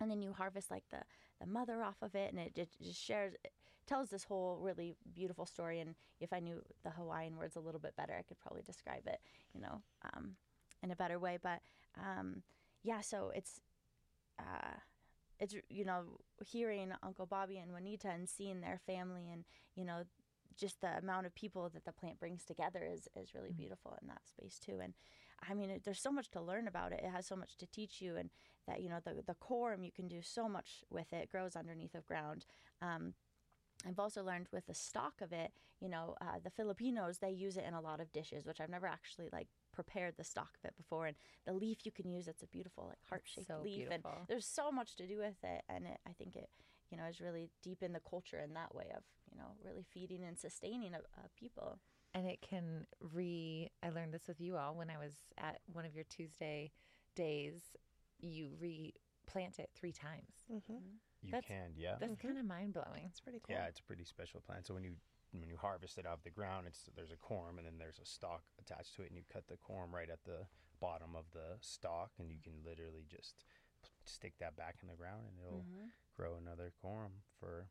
[0.00, 0.98] and then you harvest like the,
[1.40, 3.52] the mother off of it and it just, just shares it
[3.86, 7.80] tells this whole really beautiful story and if i knew the hawaiian words a little
[7.80, 9.20] bit better i could probably describe it
[9.54, 9.82] you know
[10.14, 10.32] um,
[10.82, 11.60] in a better way but
[11.98, 12.42] um,
[12.82, 13.60] yeah so it's
[14.38, 14.78] uh,
[15.40, 16.04] it's you know
[16.44, 19.44] hearing uncle bobby and juanita and seeing their family and
[19.74, 20.02] you know
[20.56, 24.08] just the amount of people that the plant brings together is, is really beautiful in
[24.08, 24.78] that space too.
[24.82, 24.94] And
[25.48, 27.00] i mean it, there's so much to learn about it.
[27.04, 28.30] It has so much to teach you and
[28.66, 31.24] that you know the the corm you can do so much with it.
[31.24, 32.46] it grows underneath of ground.
[32.80, 33.14] Um,
[33.86, 37.56] I've also learned with the stalk of it, you know, uh, the Filipinos they use
[37.56, 40.68] it in a lot of dishes, which I've never actually like prepared the stalk of
[40.68, 41.06] it before.
[41.06, 44.10] And the leaf you can use, it's a beautiful like heart shaped so leaf, beautiful.
[44.18, 45.62] and there's so much to do with it.
[45.68, 46.48] And it, I think it,
[46.90, 49.84] you know, is really deep in the culture in that way of you know really
[49.92, 51.78] feeding and sustaining a, a people.
[52.14, 55.84] and it can re i learned this with you all when i was at one
[55.84, 56.70] of your tuesday
[57.16, 57.62] days
[58.20, 60.74] you replant it three times hmm
[61.22, 61.96] You That's- can, yeah.
[61.98, 62.26] that's mm-hmm.
[62.28, 63.56] kind of mind-blowing It's pretty cool.
[63.56, 64.66] Yeah, it's a pretty special plant.
[64.66, 64.92] So when you
[65.40, 67.98] when you harvest it out of the ground, it's there's a corm and then there's
[68.00, 70.46] a stalk attached to it, and you cut the corm right at the
[70.80, 73.44] bottom of the stalk, and you can literally just
[74.04, 75.88] stick that back in the ground, and it'll Mm-hmm.
[76.16, 77.66] grow another corm for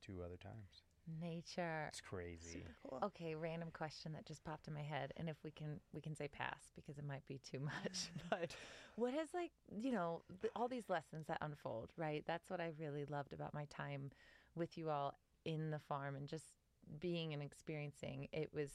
[0.00, 0.84] two other times.
[1.20, 2.62] nature It's crazy.
[2.62, 3.04] Super cool.
[3.04, 6.14] okay random question that just popped in my head and if we can we can
[6.14, 8.54] say pass because it might be too much but
[8.96, 12.70] what has like you know th- all these lessons that unfold right that's what i
[12.78, 14.10] really loved about my time
[14.54, 16.54] with you all in the farm and just
[17.00, 18.70] being and experiencing it was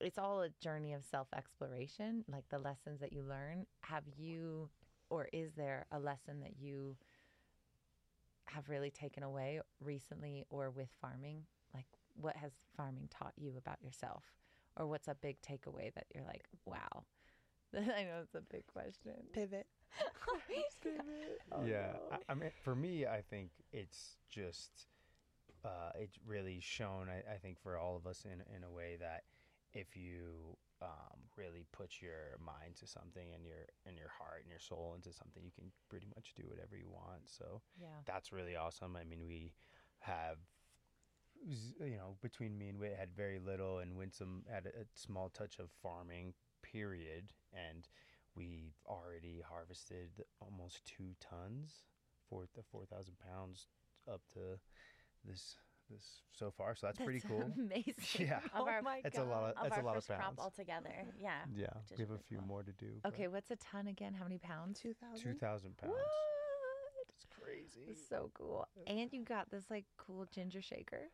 [0.00, 3.66] it's all a journey of self exploration like the lessons that you learn.
[3.80, 4.68] Have you
[5.10, 6.96] or is there a lesson that you
[8.46, 11.42] have really taken away recently or with farming?
[11.74, 11.86] Like
[12.20, 14.24] what has farming taught you about yourself?
[14.76, 17.04] Or what's a big takeaway that you're like wow.
[17.74, 19.12] I know it's a big question.
[19.32, 19.66] Pivot.
[21.52, 24.86] Oh yeah, oh, I, I mean, for me, I think it's just
[25.64, 27.08] uh, it's really shown.
[27.08, 29.22] I, I think for all of us in in a way that
[29.72, 34.50] if you um, really put your mind to something and your and your heart and
[34.50, 37.22] your soul into something, you can pretty much do whatever you want.
[37.26, 38.96] So yeah that's really awesome.
[38.96, 39.54] I mean, we
[40.00, 40.38] have.
[41.78, 45.28] You know, between me and Whit had very little, and Winsome had a, a small
[45.28, 46.32] touch of farming.
[46.62, 47.86] period, and
[48.34, 51.84] we've already harvested almost two tons,
[52.28, 53.66] four the four thousand pounds
[54.12, 54.58] up to
[55.24, 55.56] this
[55.90, 56.74] this so far.
[56.74, 57.44] So that's, pretty cool.
[57.58, 57.94] Amazing.
[58.26, 58.38] Yeah.
[58.38, 60.08] Of Oh our- my That's a lot of of that's our a lot of first
[60.08, 60.38] crop pounds.
[60.40, 60.94] altogether.
[61.20, 61.32] Yeah.
[61.54, 62.46] Yeah, we have a few cool.
[62.46, 62.86] more to do.
[63.06, 64.14] Okay, what's a ton again?
[64.14, 64.80] How many pounds?
[64.80, 65.22] 2000.
[65.22, 65.92] two thousand pounds.
[65.94, 67.08] What?
[67.10, 67.84] It's crazy.
[67.86, 68.66] That's so cool.
[68.86, 71.10] And you got this like cool ginger shaker.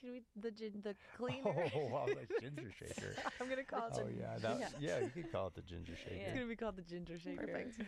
[0.00, 1.70] Can we the gin the cleaner?
[1.74, 3.14] Oh, wow, like ginger shaker.
[3.40, 3.92] I'm gonna call it.
[3.96, 4.68] Oh the, yeah, that, Yeah.
[4.80, 4.98] yeah.
[5.00, 6.14] you could call it the ginger shaker.
[6.24, 7.46] It's gonna be called the ginger shaker.
[7.46, 7.80] Perfect.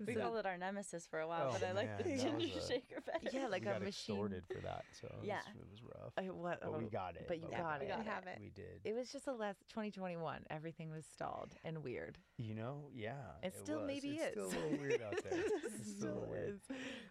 [0.06, 2.58] We So- called it our nemesis for a while, Oh, but I like the ginger
[2.58, 3.28] a- shaker better.
[3.36, 4.14] Yeah, like we a got machine.
[4.16, 5.38] extorted for that, so it, Yeah.
[5.46, 6.12] was, it was rough.
[6.16, 6.60] Uh, what?
[6.62, 7.24] But we oh, got it.
[7.28, 7.88] but you we got we it.
[7.88, 8.38] got have it.
[8.40, 8.80] We did.
[8.84, 10.44] It was just a last 2021.
[10.50, 12.18] Everything was stalled and weird.
[12.36, 13.14] You know, yeah.
[13.42, 13.86] It still was.
[13.88, 14.50] maybe it's is.
[14.50, 15.38] still a little weird out there.
[15.78, 16.60] It's still a little weird.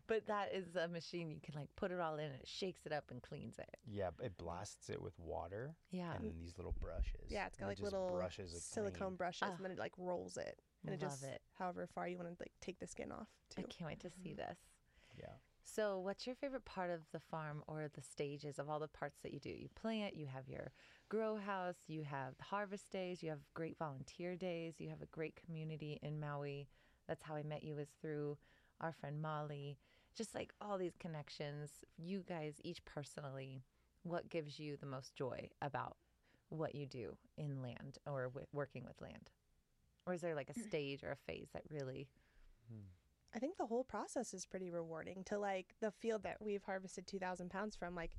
[0.07, 2.85] But that is a machine you can like put it all in and it shakes
[2.85, 3.75] it up and cleans it.
[3.85, 6.13] Yeah, it blasts it with water Yeah.
[6.15, 7.25] and then these little brushes.
[7.29, 9.15] Yeah, it's got like little brushes silicone clean.
[9.17, 9.55] brushes, Ah.
[9.55, 11.41] and then it like rolls it, and it Love just it.
[11.57, 13.61] however far you want to like take the skin off too.
[13.61, 14.49] I can't wait to see mm-hmm.
[14.49, 14.57] this.
[15.17, 15.33] Yeah.
[15.63, 19.19] So, what's your favorite part of the farm or the stages of all the parts
[19.21, 19.49] that you do?
[19.49, 20.71] You plant, you have your
[21.09, 25.35] grow house, you have harvest days, you have great volunteer days, you have a great
[25.45, 26.69] community in Maui.
[27.07, 28.37] That's how I met you, is through
[28.79, 29.77] our friend Molly.
[30.15, 33.61] Just like all these connections, you guys each personally,
[34.03, 35.97] what gives you the most joy about
[36.49, 39.29] what you do in land or w- working with land?
[40.07, 40.67] Or is there like a mm.
[40.67, 42.07] stage or a phase that really,
[42.69, 42.85] hmm.
[43.35, 45.23] I think the whole process is pretty rewarding.
[45.25, 48.11] To like the field that we've harvested 2,000 pounds from, like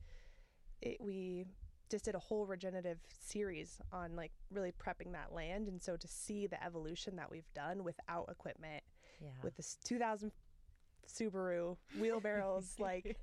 [0.83, 1.47] it, we
[1.91, 6.07] just did a whole regenerative series on like really prepping that land, and so to
[6.07, 8.83] see the evolution that we've done without equipment,
[9.21, 9.29] yeah.
[9.43, 10.31] with this 2,000
[11.09, 13.17] Subaru wheelbarrows, like,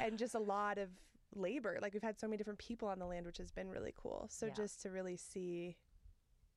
[0.00, 0.88] and just a lot of
[1.36, 1.78] labor.
[1.80, 4.26] Like we've had so many different people on the land, which has been really cool.
[4.30, 4.52] So Yeah.
[4.52, 5.76] just to really see,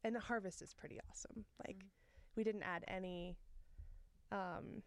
[0.03, 1.45] and the harvest is pretty awesome.
[1.65, 1.77] Like
[2.35, 3.37] we didn't add any.
[4.31, 4.83] Um,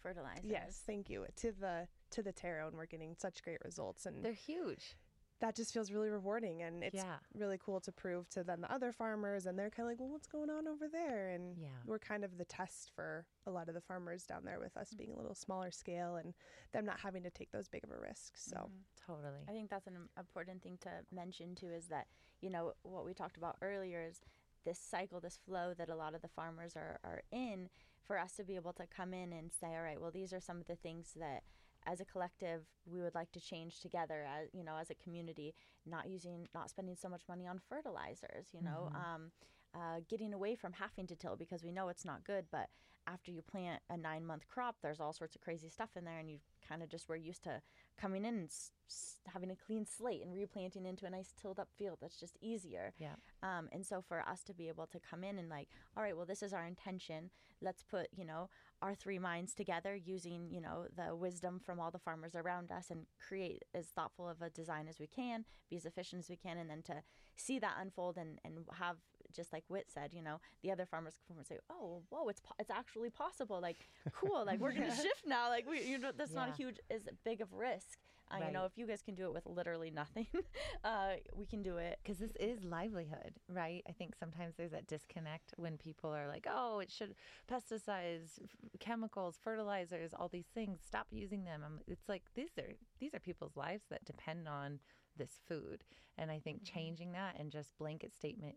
[0.00, 0.44] Fertilizers.
[0.44, 4.22] yes, thank you to the to the taro, and we're getting such great results, and
[4.22, 4.96] they're huge.
[5.44, 7.16] That just feels really rewarding, and it's yeah.
[7.34, 10.08] really cool to prove to then the other farmers, and they're kind of like, well,
[10.08, 11.68] what's going on over there, and Yeah.
[11.86, 14.94] we're kind of the test for a lot of the farmers down there with us
[14.94, 16.32] being a little smaller scale and
[16.72, 18.38] them not having to take those big of a risk.
[18.38, 18.84] So Mhm.
[19.06, 19.44] Totally.
[19.46, 22.06] I think that's an important thing to mention too is that,
[22.40, 24.20] you know, what we talked about earlier is
[24.64, 27.68] this cycle, this flow that a lot of the farmers are, are in
[28.02, 30.40] for us to be able to come in and say, all right, well, these are
[30.40, 31.42] some of the things that
[31.86, 35.54] as a collective we would like to change together as you know as a community
[35.86, 38.96] not using not spending so much money on fertilizers you know Mhm.
[38.96, 39.32] um,
[39.74, 42.68] uh, getting away from having to till because we know it's not good but
[43.06, 46.18] after you plant a nine month crop there's all sorts of crazy stuff in there
[46.18, 47.60] and you kind of just were used to
[48.00, 51.58] coming in and s- s- having a clean slate and replanting into a nice tilled
[51.60, 51.98] up field.
[52.00, 52.92] That's just easier.
[52.98, 53.14] Yeah.
[53.42, 56.16] um, and so for us to be able to come in and like all right
[56.16, 57.30] well this is our intention.
[57.60, 58.48] Let's put you know
[58.82, 62.90] our three minds together using you know the wisdom from all the farmers around us
[62.90, 66.36] and create as thoughtful of a design as we can be as efficient as we
[66.36, 67.02] can and then to
[67.36, 68.96] see that unfold and, and have
[69.34, 72.40] just like Whit said, you know, the other farmers come and say, "Oh, whoa, it's
[72.40, 73.60] po- it's actually possible.
[73.60, 74.44] Like, cool.
[74.44, 75.48] Like, we're gonna shift now.
[75.48, 76.56] Like, we, you know, that's not a Yeah.
[76.56, 77.98] huge, is big of risk.
[78.32, 80.26] Uh, You know, if you guys can do it with literally nothing,
[80.84, 81.98] uh, we can do it.
[82.02, 83.82] Because this is livelihood, right?
[83.86, 87.14] I think sometimes there's that disconnect when people are like, oh, it should
[87.50, 88.48] pesticides, f-
[88.80, 90.80] chemicals, fertilizers, all these things.
[90.86, 91.62] Stop using them.
[91.64, 94.80] I'm, it's like these are these are people's lives that depend on
[95.16, 95.84] this food,
[96.18, 98.56] and I think changing that and just blanket statement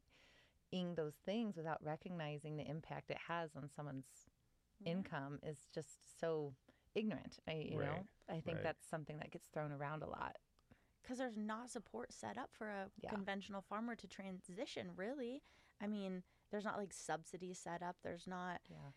[0.72, 4.06] those things without recognizing the impact it has on someone's
[4.84, 4.92] mm-hmm.
[4.98, 6.54] income is just so
[6.96, 7.38] ignorant.
[7.48, 8.64] I, you know, I think right.
[8.64, 10.36] that's something that gets thrown around a lot.
[11.02, 13.10] because there's not support set up for a Yeah.
[13.12, 15.42] conventional farmer to transition really
[15.80, 18.92] i mean there's not like subsidies set up there's not Yeah.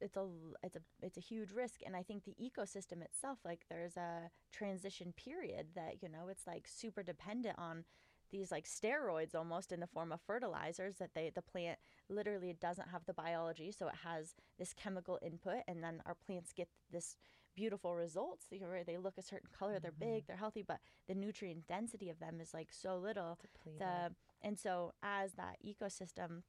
[0.00, 0.26] it's a
[0.62, 4.30] it's a it's a huge risk and i think the ecosystem itself like there's a
[4.52, 7.84] transition period that you know it's like super dependent on
[8.30, 12.88] these like steroids almost in the form of fertilizers that they the plant literally doesn't
[12.88, 17.16] have the biology so it has this chemical input and then our plants get this
[17.56, 20.78] beautiful results where they look a certain color they're big they're healthy but
[21.08, 23.80] the nutrient density of them is like so little Depleted.
[23.80, 26.42] the and so as that ecosystem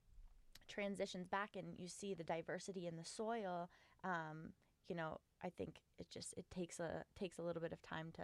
[0.67, 3.69] transitions back and you see the diversity in the soil
[4.03, 4.53] um,
[4.87, 8.11] you know i think it just it takes a takes a little bit of time
[8.13, 8.23] to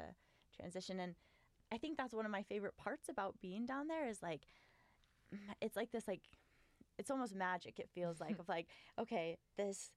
[0.56, 1.16] transition and
[1.72, 4.42] i think that's one of my favorite parts about being down there is like
[5.62, 6.22] it's like this like
[6.98, 8.68] it's almost magic it feels like of like
[9.00, 9.92] okay this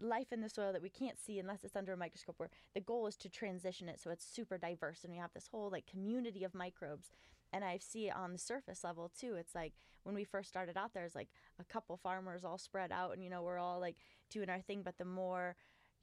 [0.00, 2.80] life in the soil that we can't see unless it's under a microscope where the
[2.80, 5.86] goal is to transition it so it's super diverse and we have this whole like
[5.86, 7.10] community of microbes
[7.52, 9.34] and I see it on the surface level too.
[9.34, 11.28] It's like when we first started out, there's like
[11.60, 13.96] a couple farmers all spread out, and you know we're all like
[14.30, 14.82] doing our thing.
[14.82, 15.56] But the more,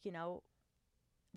[0.03, 0.43] you know,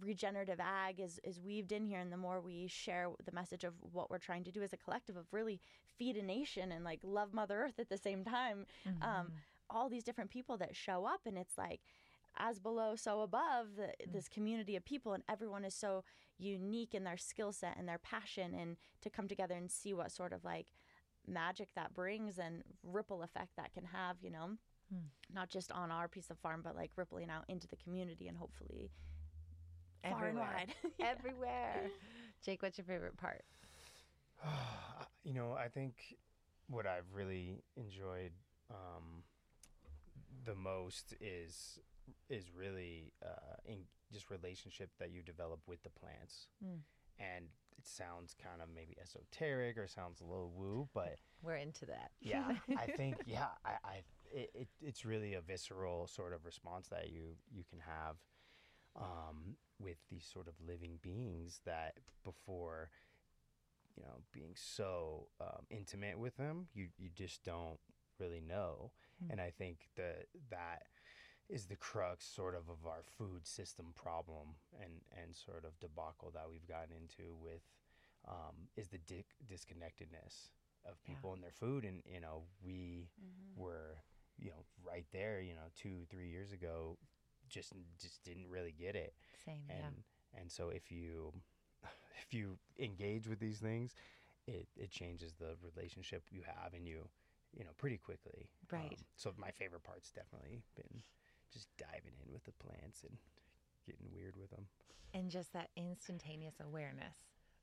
[0.01, 3.74] regenerative ag is is weaved in here, and the more we share the message of
[3.93, 5.61] what we're trying to do as a collective of really
[5.99, 8.66] feed a nation and like love Mother Earth at the same time.
[8.86, 9.34] Um, mm-hmm.
[9.70, 11.80] all these different people that show up, and it's like
[12.38, 14.12] as below, so above the, mm.
[14.12, 16.05] this community of people, and everyone is so
[16.38, 20.11] unique in their skill set and their passion, and to come together and see what
[20.11, 20.68] sort of like
[21.26, 24.51] magic that brings and ripple effect that can have, you know,
[24.93, 25.07] hmm.
[25.32, 28.38] not just on our piece of farm, but like rippling out into the community and
[28.38, 28.90] hopefully
[30.03, 30.55] far and Everywhere.
[30.57, 30.74] wide.
[31.00, 31.90] Everywhere.
[32.44, 33.42] Jake, what's your favorite part?
[35.24, 36.16] you know, I think
[36.68, 38.32] what I've really enjoyed
[38.70, 39.22] um,
[40.44, 41.78] the most is
[42.28, 43.78] is really uh, in
[44.12, 46.48] just relationship that you develop with the plants.
[46.64, 46.80] Mm.
[47.20, 47.44] And
[47.78, 52.11] it sounds kind of maybe esoteric or sounds a little woo, but We're into that.
[52.20, 56.88] yeah, I think yeah, I, I it, it, it's really a visceral sort of response
[56.88, 58.16] that you you can have
[58.97, 62.90] um, with these sort of living beings that before
[63.97, 67.78] you know being so um, intimate with them, you you just don't
[68.18, 68.93] really know,
[69.30, 70.84] and I think that that
[71.49, 76.30] is the crux sort of of our food system problem and and sort of debacle
[76.34, 77.62] that we've gotten into with
[78.28, 80.51] um, is the di- disconnectedness
[80.86, 81.14] of Yeah.
[81.14, 81.84] people and their food.
[81.84, 83.09] And you know we
[83.57, 83.99] were
[84.38, 86.97] you know right there you know two three years ago
[87.53, 89.78] just just didn't really get it Same, and
[90.34, 90.40] yeah.
[90.40, 91.32] and so if you
[92.26, 93.94] if you engage with these things
[94.46, 97.09] it it changes the relationship you have and you
[97.57, 98.96] you know pretty quickly Right.
[98.98, 101.03] Um, so my favorite part's definitely been
[101.53, 103.18] just diving in with the plants and
[103.86, 104.66] getting weird with them
[105.14, 107.16] And just that instantaneous awareness,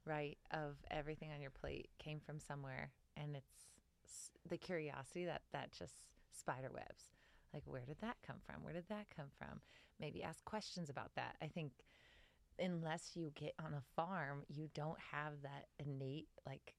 [0.05, 3.67] right, of everything on your plate came from somewhere, and it's
[4.47, 5.95] the curiosity that that just
[6.31, 7.05] spider webs.
[7.53, 8.63] Like, where did that come from?
[8.63, 9.61] Where did that come from?
[9.99, 11.35] Maybe ask questions about that.
[11.41, 11.71] I think
[12.59, 16.75] unless you get on a farm, you don't have that innate like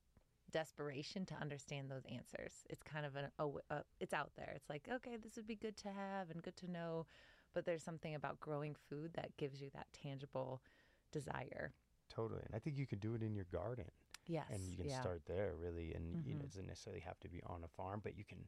[0.53, 2.53] desperation to understand those answers.
[2.69, 4.53] It's kind of an oh, uh, it's out there.
[4.55, 7.07] It's like okay, this would be good to have and good to know,
[7.55, 10.63] but there's something about growing food that gives you that tangible
[11.13, 11.73] desire.
[12.09, 13.85] totally and i think you can do it in your garden
[14.31, 15.01] Yes, and you can yeah.
[15.01, 18.01] start there really and you know, it doesn't necessarily have to be on a farm
[18.03, 18.39] but you can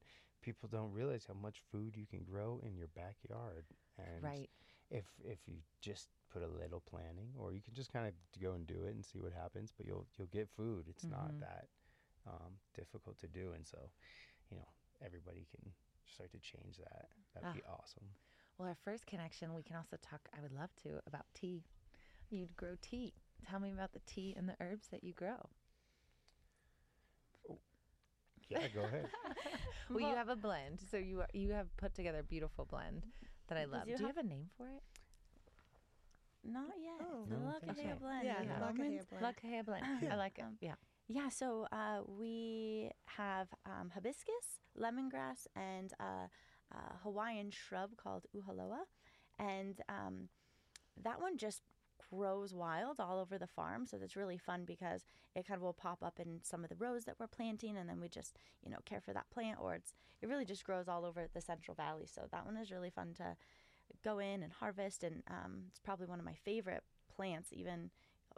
[0.43, 3.65] people don't realize how much food you can grow in your backyard
[3.99, 4.49] and right.
[4.91, 8.53] if if you just put a little planning or you can just kind of go
[8.53, 11.41] and do it and see what happens but you'll you'll get food it's not Mhm.
[11.41, 11.67] that
[12.27, 13.79] um, difficult to do and so
[14.51, 14.69] you know
[15.05, 15.73] everybody can
[16.07, 18.07] start to change that that'd be awesome
[18.59, 20.29] Well, our first connection, we can also talk.
[20.37, 21.65] I would love to about tea.
[22.31, 23.15] You'd grow tea.
[23.49, 25.51] Tell me about the tea and the herbs that you grow.
[28.49, 29.07] Yeah go ahead
[29.91, 33.05] Well, you have a blend, so you are, you have put together a beautiful blend
[33.49, 33.85] that I We love.
[33.85, 34.83] do Do you have- have a name for it?
[36.45, 37.01] Not yet.
[37.01, 38.25] Oh, the no, La thank Kahea blend.
[38.25, 38.61] Yeah, we Yeah.
[38.61, 38.73] La.
[38.73, 39.23] Kahea blend.
[39.23, 39.85] La Kahea blend.
[40.11, 40.45] I like it.
[40.61, 40.75] Yeah.
[41.09, 46.27] Yeah, so uh, we have um, hibiscus, lemongrass, and uh,
[46.73, 48.83] a Hawaiian shrub called uhaloa.
[49.39, 50.29] And um,
[51.03, 51.63] that one just
[52.13, 53.87] grows wild all over the farm.
[53.87, 56.77] So that's really fun because it kind of will pop up in some of the
[56.77, 59.75] rows that we're planting, and then we just, you know, care for that plant, or
[59.75, 62.07] it's it really just grows all over the Central Valley.
[62.07, 63.37] So that one is really fun to
[64.05, 66.83] go in and harvest, and um, it's probably one of my favorite
[67.15, 67.91] plants, even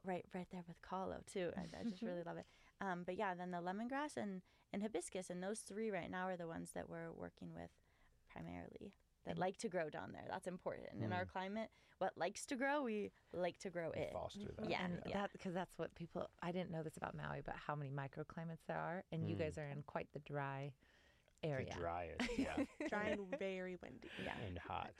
[0.04, 1.50] right right there with kalo too.
[1.56, 2.46] I, I just really love it.
[2.80, 6.36] Um, but yeah, then the lemongrass and and hibiscus, and those three right now are
[6.36, 7.70] the ones that we're working with
[8.30, 8.92] primarily
[9.26, 10.24] that like to grow down there.
[10.30, 11.70] That's important in our climate.
[11.98, 14.10] What likes to grow, we like to grow You it.
[14.12, 15.22] foster that Yeah, and yeah.
[15.22, 16.28] that because that's what people.
[16.42, 19.38] I didn't know this about Maui, but how many microclimates there are, and you Mm.
[19.38, 20.72] guys are in quite the dry
[21.42, 21.74] the area.
[21.78, 24.08] driest yeah Dry and very windy.
[24.24, 24.32] Yeah.
[24.46, 24.90] and hot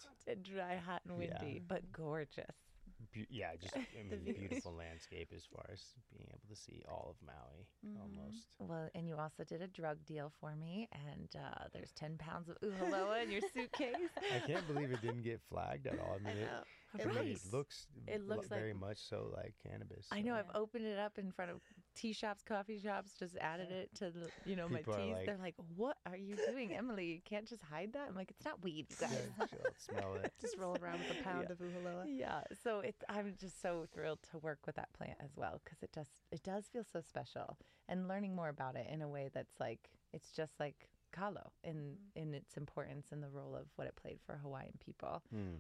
[0.43, 1.43] dry, hot, and Yeah.
[1.43, 2.74] windy, but gorgeous.
[3.15, 3.79] Be- yeah, just I
[4.11, 5.81] mean, beautiful landscape as far as
[6.13, 8.01] being able to see all of Maui Mhm.
[8.01, 8.49] almost.
[8.59, 12.49] Well, and you also did a drug deal for me, and uh, there's 10 pounds
[12.49, 13.95] of uhaloa in your suitcase.
[14.35, 16.17] I can't believe it didn't get flagged at all.
[16.21, 16.49] I mean, it,
[17.05, 17.25] Right.
[17.25, 20.07] me, it looks It lo- like- very much so like cannabis.
[20.13, 21.61] I know so- I've opened it up in front of
[21.95, 25.15] tea shops, coffee shops, just added it to the, you know, People my are teas.
[25.17, 27.07] like- They're like, "What are you doing, Emily?
[27.07, 29.47] You can't just hide that." I'm like, "It's not weed, you guys." Yeah,
[29.79, 30.33] smell it.
[30.41, 31.53] Just roll around with a pound Yeah.
[31.53, 32.05] of uhaloa.
[32.07, 35.83] yeah, so it's I'm just so thrilled to work with that plant as well because
[35.83, 39.31] it just it does feel so special and learning more about it in a way
[39.33, 43.87] that's like it's just like kalo in in its importance and the role of what
[43.87, 45.23] it played for Hawaiian people.
[45.31, 45.55] Hmm.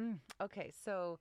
[0.00, 1.18] Mm, okay, so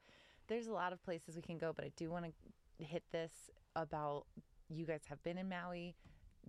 [0.47, 3.32] there's a lot of places we can go, but I do want to hit this
[3.76, 4.26] about
[4.70, 5.95] you guys have been in Maui.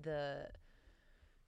[0.03, 0.47] the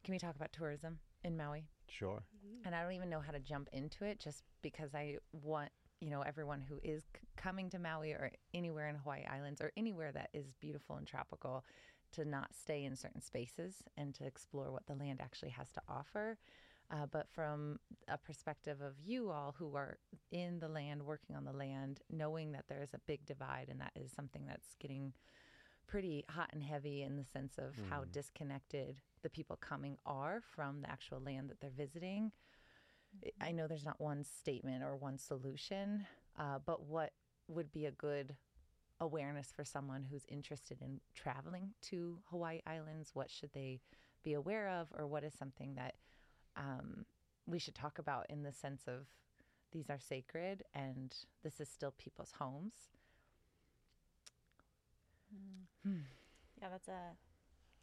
[0.05, 1.65] can we talk about tourism in Maui?
[1.89, 2.23] Sure.
[2.65, 6.11] And I don't even know how to jump into it just because I want, you
[6.11, 10.13] know, everyone who is c- coming to Maui or anywhere in Hawaii Islands or anywhere
[10.13, 11.65] that is beautiful and tropical
[12.13, 15.81] to not stay in certain spaces and to explore what the land actually has to
[15.89, 16.39] offer.
[16.89, 19.99] Uh, but from a perspective of you all who are
[20.31, 23.81] in the land, working on the land, knowing that there is a big divide and
[23.81, 25.13] that is something that's getting
[25.87, 30.81] pretty hot and heavy in the sense of how disconnected the people coming are from
[30.81, 32.33] the actual land that they're visiting.
[33.25, 36.07] I- I know there's not one statement or one solution,
[36.37, 37.13] uh, but what
[37.49, 38.37] would be a good
[39.01, 43.15] awareness for someone who's interested in traveling to Hawaii Islands?
[43.15, 43.81] What should they
[44.23, 45.95] be aware of, or what is something that
[46.57, 47.05] um,
[47.47, 49.07] we should talk about in the sense of
[49.73, 52.96] these are sacred and this is still people's homes?
[56.61, 57.17] Yeah, that's a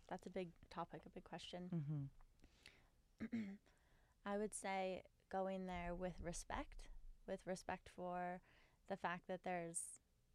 [0.09, 1.69] that's a big topic, a big question.
[1.73, 3.37] Mm-hmm.
[4.25, 6.87] I would say going there with respect,
[7.27, 8.41] with respect for
[8.89, 9.79] the fact that there's,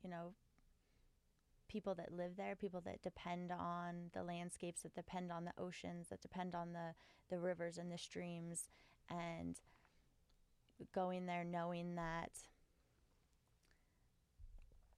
[0.02, 0.32] you know,
[1.68, 6.08] people that live there, people that depend on the landscapes, that depend on the oceans,
[6.08, 6.94] that depend on the,
[7.30, 8.68] the rivers and the streams,
[9.10, 9.56] and
[10.94, 12.30] going there knowing that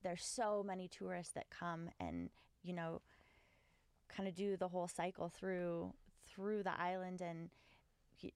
[0.03, 2.29] there's so many tourists that come and,
[2.63, 3.01] you know,
[4.15, 5.93] kind of do the whole cycle through
[6.27, 7.49] through the island and
[8.15, 8.33] he,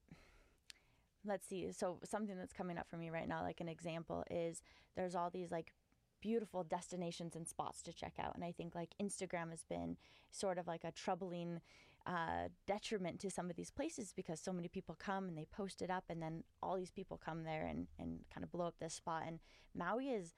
[1.24, 4.62] let's see so something that's coming up for me right now like an example is
[4.96, 5.72] there's all these like
[6.20, 9.96] beautiful destinations and spots to check out and i think like instagram has been
[10.30, 11.60] sort of like a troubling
[12.06, 15.82] uh, detriment to some of these places because so many people come and they post
[15.82, 18.76] it up and then all these people come there and, and kind of blow up
[18.78, 19.40] this spot and
[19.74, 20.34] maui is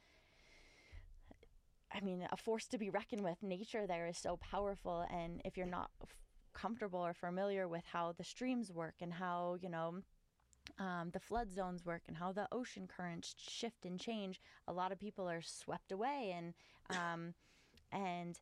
[1.93, 3.43] I mean, a force to be reckoned with.
[3.43, 6.15] Nature there is so powerful, and if you're not f-
[6.53, 10.01] comfortable or familiar with how the streams work and how you know
[10.79, 14.93] um, the flood zones work and how the ocean currents shift and change, a lot
[14.93, 16.55] of people are swept away, and
[16.91, 17.35] um,
[17.91, 18.39] and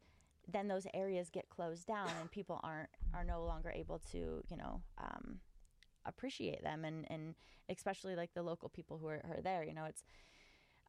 [0.48, 4.56] then those areas get closed down, and people aren't are no longer able to you
[4.56, 4.82] know.
[4.98, 5.40] Um,
[6.06, 7.34] appreciate them and and
[7.68, 10.04] especially like the local people who are, are there you know it's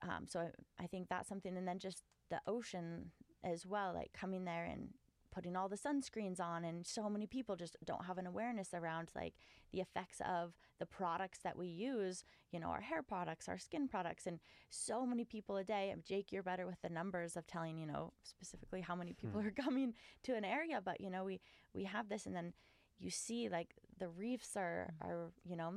[0.03, 3.11] um, so I, I think that's something and then just the ocean
[3.43, 4.89] as well like coming there and
[5.37, 9.11] putting all the sunscreens on and so many people just don't have an awareness around
[9.15, 9.35] like
[9.71, 13.87] the effects of the products that we use you know our hair products our skin
[13.87, 14.39] products and
[14.71, 18.11] so many people a day jake you're better with the numbers of telling you know
[18.23, 19.47] specifically how many people hmm.
[19.47, 21.39] are coming to an area but you know we
[21.73, 22.51] we have this and then
[22.99, 25.07] you see like the reefs are hmm.
[25.07, 25.75] are you know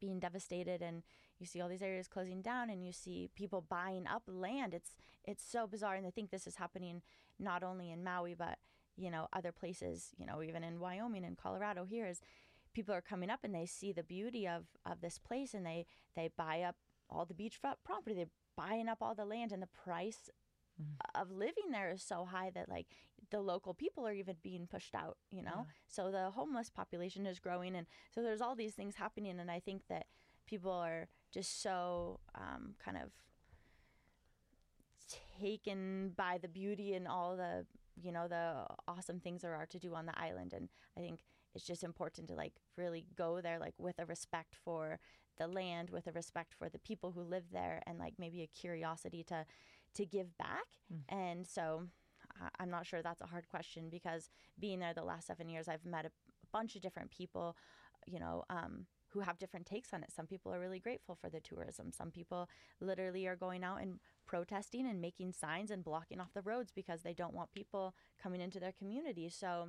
[0.00, 1.04] being devastated and
[1.42, 4.72] you see all these areas closing down and you see people buying up land.
[4.72, 4.92] It's
[5.24, 7.00] it's so bizarre and i think this is happening
[7.38, 8.58] not only in maui but
[8.96, 12.20] you know other places you know even in wyoming and colorado here is
[12.72, 15.86] people are coming up and they see the beauty of of this place and they
[16.16, 16.76] they buy up
[17.10, 18.14] all the beachfront property.
[18.16, 18.26] They're
[18.56, 20.30] buying up all the land and the price
[20.80, 21.20] mm-hmm.
[21.20, 22.86] of living there is so high that like
[23.30, 25.66] the local people are even being pushed out you know?
[25.86, 29.60] So the homeless population is growing and so there's all these things happening and i
[29.60, 30.06] think that
[30.46, 33.10] people are just so um, kind of
[35.40, 37.66] taken by the beauty and all the
[38.00, 40.52] you know the awesome things there are to do on the island.
[40.54, 41.20] And i think
[41.54, 44.98] it's just important to like really go there like with a respect for
[45.38, 48.46] the land with a respect for the people who live there and like maybe a
[48.46, 49.44] curiosity to
[49.94, 50.66] to give back.
[51.08, 51.88] And so
[52.58, 55.84] i'm not sure that's a hard question because being there the last seven years i've
[55.84, 56.10] met a
[56.52, 57.56] bunch of different people
[58.06, 60.12] you know um, who have different takes on it.
[60.14, 61.92] Some people are really grateful for the tourism.
[61.92, 62.48] Some people
[62.80, 67.02] literally are going out and protesting and making signs and blocking off the roads because
[67.02, 69.28] they don't want people coming into their community.
[69.28, 69.68] So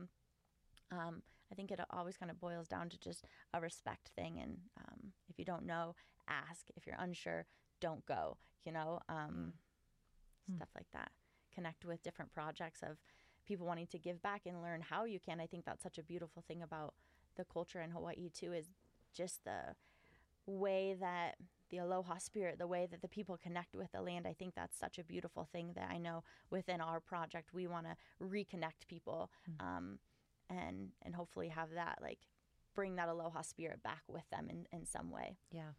[0.92, 4.40] um, I think it always kind of boils down to just a respect thing.
[4.42, 5.96] And um, if you don't know,
[6.28, 6.68] ask.
[6.76, 7.46] If you're unsure,
[7.82, 8.38] don't go.
[8.64, 9.54] You know, um,
[10.56, 11.12] stuff like that.
[11.54, 12.98] Connect with different projects of
[13.46, 15.42] people wanting to give back and learn how you can.
[15.42, 16.94] I think that's such a beautiful thing about
[17.36, 18.70] the culture in Hawaii too is
[19.14, 19.76] just the
[20.46, 21.36] way that
[21.70, 24.28] the aloha spirit, the way that the people connect with the land.
[24.28, 27.88] I think that's such a beautiful thing that I know within our project we want
[27.88, 29.98] to reconnect people, um,
[30.50, 32.20] and and hopefully have that like
[32.76, 35.38] bring that aloha spirit back with them in, in some way.
[35.52, 35.72] Yeah.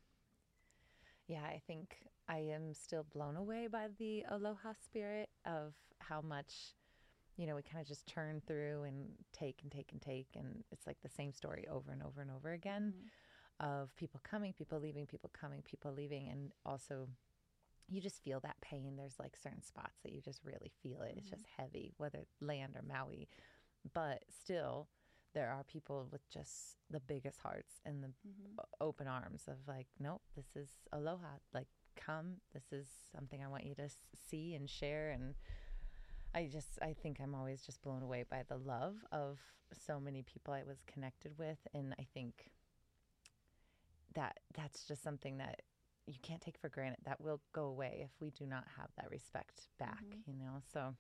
[1.26, 1.97] Yeah, I think
[2.28, 6.74] I am still blown away by the aloha spirit of how much,
[7.37, 10.28] you know, we kind of just turn through and take and take and take.
[10.37, 12.95] And it's like the same story over and over and over again
[13.64, 16.28] of people coming, people leaving, people coming, people leaving.
[16.28, 17.08] And also,
[17.88, 18.94] you just feel that pain.
[18.96, 21.14] There's like certain spots that you just really feel it.
[21.16, 23.28] It's just heavy, whether land or Maui.
[23.94, 24.88] But still,
[25.32, 28.58] there are people with just the biggest hearts and the Mhm.
[28.80, 31.38] open arms of like, nope, this is aloha.
[31.52, 32.40] Like, come.
[32.52, 35.10] This is something I want you to s- see and share.
[35.10, 35.34] And
[36.34, 39.40] I just, I think I'm always just blown away by the love of
[39.72, 41.58] so many people I was connected with.
[41.72, 42.52] And I think
[44.14, 45.62] that that's just something that
[46.06, 47.00] you can't take for granted.
[47.04, 50.22] That will go away if we do not have that respect back, Mhm.
[50.26, 50.60] you know?
[50.72, 50.94] So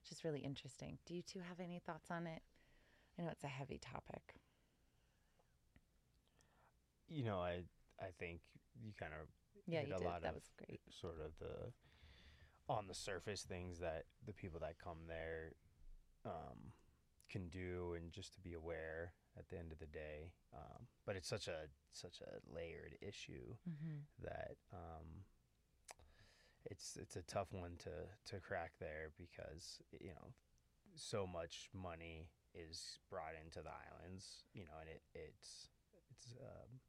[0.00, 0.98] it's just really interesting.
[1.04, 2.42] Do you two have any thoughts on it?
[3.18, 4.34] I know it's a heavy topic.
[7.08, 7.62] You know, I
[8.00, 8.40] I think
[8.82, 9.28] you kind of
[9.66, 10.06] Yeah, hit you a did.
[10.06, 10.80] lot That of was great.
[10.90, 11.72] sort of the
[12.68, 15.52] on the surface things that the people that come there
[16.24, 16.72] um,
[17.30, 20.32] can do and just to be aware at the end of the day.
[20.54, 23.98] Um, but it's such a such a layered issue Mm-hmm.
[24.22, 25.24] that um,
[26.64, 30.32] it's it's a tough one to to crack there because you know
[30.94, 35.68] so much money is brought into the islands you know and it it's
[36.10, 36.80] it's um,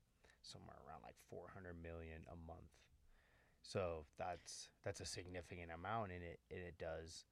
[0.42, 2.72] somewhere around like 400 million a month.
[3.62, 7.26] So that's that's a significant amount and it and it does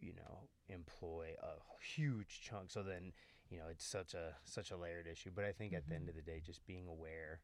[0.00, 1.56] you know employ a
[1.96, 2.70] huge chunk.
[2.70, 3.12] So then
[3.50, 6.08] you know it's such a such a layered issue but i think at the end
[6.08, 6.08] Mhm.
[6.08, 7.40] of the day just being aware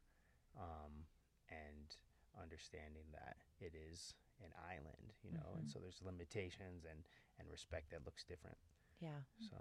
[0.57, 1.05] um,
[1.49, 1.95] and
[2.41, 5.69] understanding that it is an island you know and Mhm.
[5.69, 7.05] so there's limitations and
[7.39, 8.57] and respect that looks different
[8.99, 9.21] Yeah.
[9.37, 9.55] so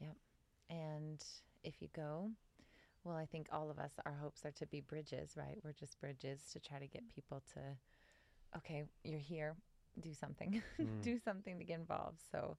[0.00, 0.16] Yep.
[0.70, 1.24] And
[1.62, 2.30] if you go,
[3.04, 5.58] well, I think all of us, our hopes are to be bridges, right?
[5.64, 7.60] We're just bridges to try to get people to,
[8.56, 9.56] okay, you're here,
[10.00, 10.88] do something, Mm.
[11.02, 12.20] do something to get involved.
[12.32, 12.56] So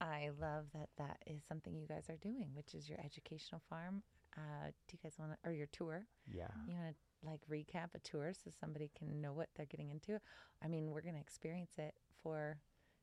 [0.00, 4.02] I love that that is something you guys are doing, which is your educational farm.
[4.36, 6.06] Uh, do you guys want to, or your tour?
[6.30, 9.90] yeah You want to like recap a tour so somebody can know what they're getting
[9.90, 10.20] into?
[10.62, 12.58] I mean, we're going to experience it for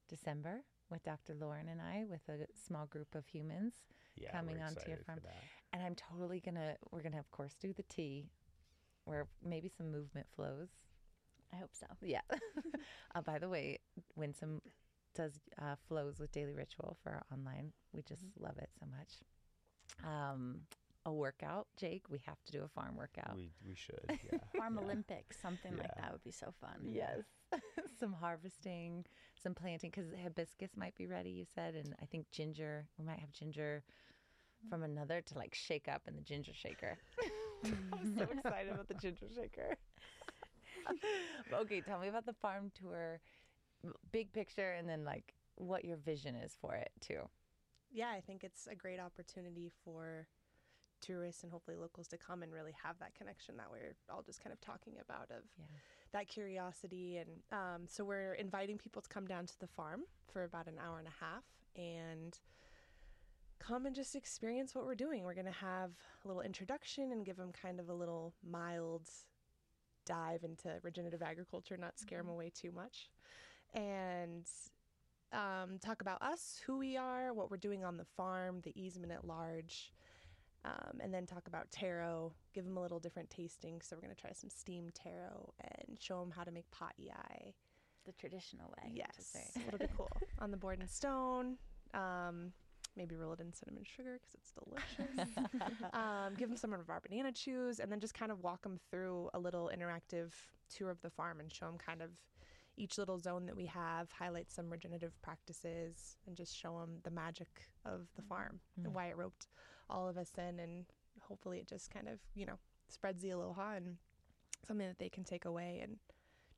[0.08, 1.34] December with Dr.
[1.34, 3.74] Lauren and I with a small group of humans.
[4.16, 5.20] yeah coming onto your farm.
[5.72, 8.30] And I'm totally going to, we're going to, of course, do the tea
[9.06, 10.70] where maybe some movement flows.
[11.52, 11.88] I hope so.
[12.02, 12.22] Yeah.
[13.16, 13.80] uh, by the way,
[14.16, 14.62] Winsome
[15.14, 17.72] does uh, flows with Daily Ritual for our online.
[17.93, 19.24] We just love it so much.
[20.05, 20.61] Um,
[21.05, 22.03] a workout, Jake.
[22.09, 23.36] We have to do a farm workout.
[23.36, 24.84] we we should yeah Farm yeah.
[24.84, 26.89] Olympics, something like that would be so fun.
[26.91, 27.24] Yes.
[27.99, 29.05] some harvesting,
[29.41, 31.76] some planting, because hibiscus might be ready, you said.
[31.76, 33.84] And I think ginger, we might have ginger
[34.70, 36.97] from another to like shake up in the ginger shaker.
[37.93, 39.78] I'm so excited about the ginger shaker.
[41.53, 43.43] Okay, tell me about the farm tour, m-
[44.11, 47.29] big picture, and then like what your vision is for it too.
[47.91, 50.27] yeah, I think it's a great opportunity for
[50.99, 54.41] tourists and hopefully locals to come and really have that connection that we're all just
[54.43, 55.65] kind of talking about of Yeah.
[56.13, 57.17] that curiosity.
[57.17, 60.79] And um, so we're inviting people to come down to the farm for about an
[60.84, 61.43] hour and a half
[61.75, 62.39] and
[63.59, 65.23] come and just experience what we're doing.
[65.23, 65.91] We're going to have
[66.23, 69.07] a little introduction and give them kind of a little mild
[70.05, 73.09] dive into regenerative agriculture, not scare them away too much.
[73.74, 74.47] And
[75.32, 79.11] um, talk about us, who we are, what we're doing on the farm, the easement
[79.11, 79.91] at large,
[80.65, 83.82] um, and then talk about taro, give them a little different tasting.
[83.82, 87.53] So we're going to try some steamed taro and show them how to make pa'i'ai.
[88.05, 88.91] The traditional way.
[88.93, 89.61] Yes, say.
[89.65, 90.09] it'll be cool.
[90.39, 91.55] on the board and stone.
[91.93, 92.51] Um,
[92.97, 95.38] maybe roll it in cinnamon sugar because it's delicious.
[95.93, 98.78] um, give them some of our banana chews, and then just kind of walk them
[98.91, 100.32] through a little interactive
[100.69, 102.09] tour of the farm and show them kind of
[102.76, 107.11] each little zone that we have, highlight some regenerative practices, and just show them the
[107.11, 107.47] magic
[107.86, 108.86] of the farm Mm.
[108.86, 109.47] and why it roped
[109.89, 110.59] all of us in.
[110.59, 110.86] And
[111.21, 112.57] hopefully, it just kind of, you know,
[112.88, 113.97] spreads the aloha and
[114.65, 115.97] something that they can take away and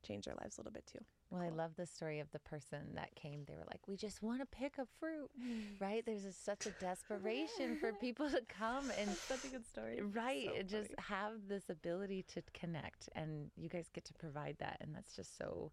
[0.02, 1.04] change their lives a little bit too.
[1.30, 3.44] Well, I love the story of the person that came.
[3.46, 5.28] They were like, "We just want to pick up fruit."
[5.80, 6.04] right?
[6.06, 10.00] There's a, such a desperation for people to come and Such a good story.
[10.02, 14.76] right, So just have this ability to connect, and you guys get to provide that,
[14.80, 15.72] and that's just so,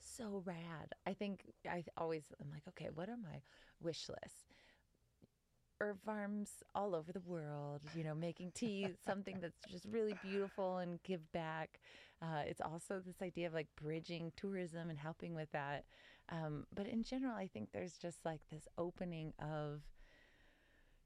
[0.00, 0.92] so rad.
[1.06, 3.40] I think I always I'm like, okay, what are my
[3.80, 4.44] wish lists?
[5.80, 10.78] Herb farms all over the world, you know, making tea, something that's just really beautiful
[10.78, 11.80] and give back.
[12.22, 15.84] Uh, it's also this idea of like bridging tourism and helping with that.
[16.30, 19.82] Um, but in general, I think there's just like this opening of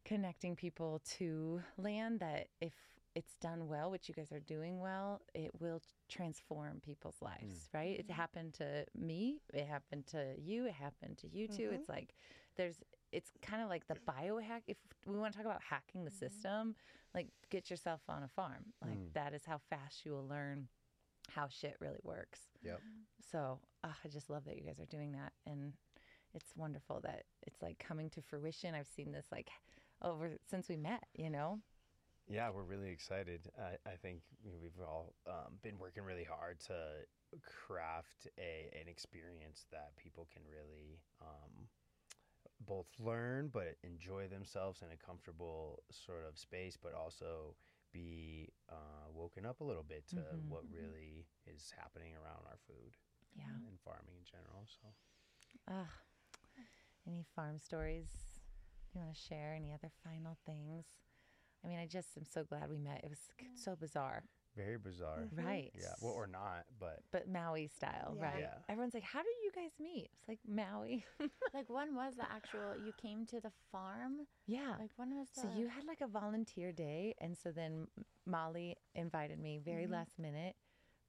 [0.04, 2.72] connecting people to land that if
[3.14, 5.80] it's done well, which you guys are doing well, it will
[6.10, 7.98] transform people's lives, right?
[7.98, 11.68] It happened to me, it happened to you, it happened to you too.
[11.70, 11.74] Mhm.
[11.74, 12.14] It's like
[12.56, 12.82] there's
[13.12, 14.62] it's kind of like the biohack.
[14.68, 16.76] If we want to talk about hacking the system,
[17.14, 18.72] like get yourself on a farm.
[18.82, 19.12] Like Mm.
[19.14, 20.68] that is how fast you will learn
[21.30, 22.40] how shit really works.
[22.62, 22.80] Yep.
[23.20, 25.72] So ah, I just love that you guys are doing that, and
[26.34, 28.74] it's wonderful that it's like coming to fruition.
[28.74, 29.50] I've seen this like
[30.02, 31.04] over since we met.
[31.14, 31.60] You know.
[32.30, 33.50] Yeah, we're really excited.
[33.58, 37.04] I, I think we- we've all um, been working really hard to
[37.42, 41.68] craft a an experience that people can really um,
[42.66, 47.56] both learn but enjoy themselves in a comfortable sort of space, but also
[47.92, 50.48] be uh, woken up a little bit to Mhm.
[50.48, 52.96] what really is happening around our food
[53.34, 53.50] Yeah.
[53.66, 54.66] and farming in general.
[54.66, 54.88] So.
[55.68, 55.88] Ugh.
[57.06, 58.08] Any farm stories
[58.94, 59.54] you want to share?
[59.54, 60.86] Any other final things?
[61.64, 63.00] I mean, I just am so glad we met.
[63.04, 64.22] It was c- so bizarre,
[64.56, 65.20] Very bizarre.
[65.32, 65.44] Mhm.
[65.44, 65.70] right?
[65.74, 65.94] Yeah.
[66.00, 68.22] Well, or not, but But Maui style, Yeah.
[68.22, 68.40] right?
[68.40, 68.58] Yeah.
[68.68, 71.04] Everyone's like, "How did you guys meet?" It's like Maui.
[71.54, 72.76] like when was the actual?
[72.76, 74.26] You came to the farm.
[74.46, 74.76] yeah.
[74.78, 75.42] Like when was the?
[75.42, 77.88] So you had like a volunteer day, and so then
[78.26, 79.92] Molly invited me very Mhm.
[79.92, 80.56] last minute.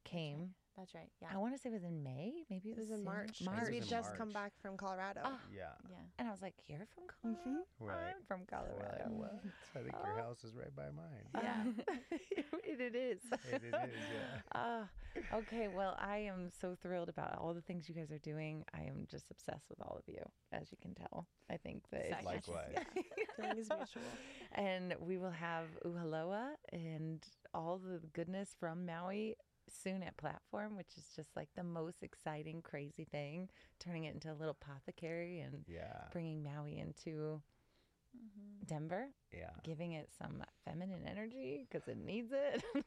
[0.04, 0.56] Came.
[0.78, 1.10] That's right.
[1.22, 1.28] Yeah.
[1.34, 2.46] I want to say it was in May.
[2.50, 3.12] Maybe it It was, was in sooner.
[3.12, 3.38] March.
[3.40, 3.58] 'cause March.
[3.58, 5.22] We It had was in just come back from Colorado.
[5.24, 5.40] Ah.
[5.54, 5.74] yeah.
[5.90, 5.96] yeah.
[6.18, 7.66] And I was like, "You're from Colorado?
[7.80, 8.14] Right.
[8.16, 9.52] I'm from Colorado." Right.
[9.76, 10.24] I think your Oh.
[10.24, 11.28] house is right by mine.
[11.36, 11.64] Yeah,
[12.12, 13.22] it, it is.
[13.52, 14.42] It, it is, yeah.
[14.56, 14.90] Ah,
[15.34, 15.68] okay.
[15.68, 18.64] Well, I am so thrilled about all the things you guys are doing.
[18.74, 21.28] I am just obsessed with all of you, as you can tell.
[21.50, 22.26] I think that it's Second.
[22.26, 22.76] Likewise.
[23.36, 24.04] Feeling is mutual.
[24.54, 27.22] and we will have Uhaloa and
[27.54, 29.36] all the goodness from Maui
[29.70, 33.50] soon at platform, which is just like the most exciting, crazy thing,
[33.80, 36.08] turning it into a little apothecary and Yeah.
[36.12, 37.42] bringing Maui into
[38.16, 38.66] Mhm.
[38.68, 39.52] Denver, Yeah.
[39.64, 42.64] giving it some feminine energy because it needs it.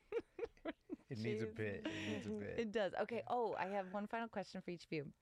[1.11, 1.87] It needs a bit.
[1.87, 2.59] It needs a bit.
[2.59, 2.93] It does.
[3.03, 3.22] Okay.
[3.29, 5.12] Oh, I have one final question for each of you.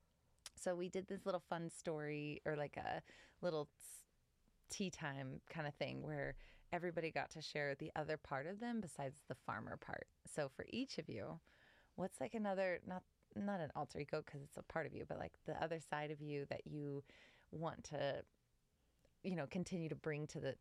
[0.57, 3.03] So we did this little fun story or like a
[3.43, 3.69] little
[4.71, 6.37] tea time kind of thing where
[6.73, 10.07] everybody got to share the other part of them besides the farmer part.
[10.27, 11.41] So for each of you,
[11.97, 13.03] what's like another not
[13.35, 16.11] not an alter ego because it's a part of you, but like the other side
[16.11, 17.03] of you that you
[17.51, 18.23] want to
[19.23, 20.55] you know continue to bring to the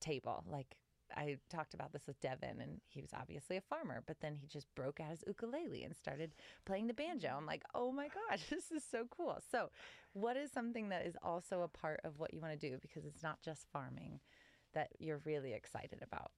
[0.00, 0.76] table like
[1.14, 4.46] I talked about this with Devin, and he was obviously a farmer, but then he
[4.46, 6.32] just broke out his ukulele and started
[6.64, 7.34] playing the banjo.
[7.36, 9.38] I'm like, oh my gosh, this is so cool.
[9.50, 9.70] So,
[10.14, 13.04] what is something that is also a part of what you want to do because
[13.04, 14.20] it's not just farming
[14.76, 16.32] that you're really excited about?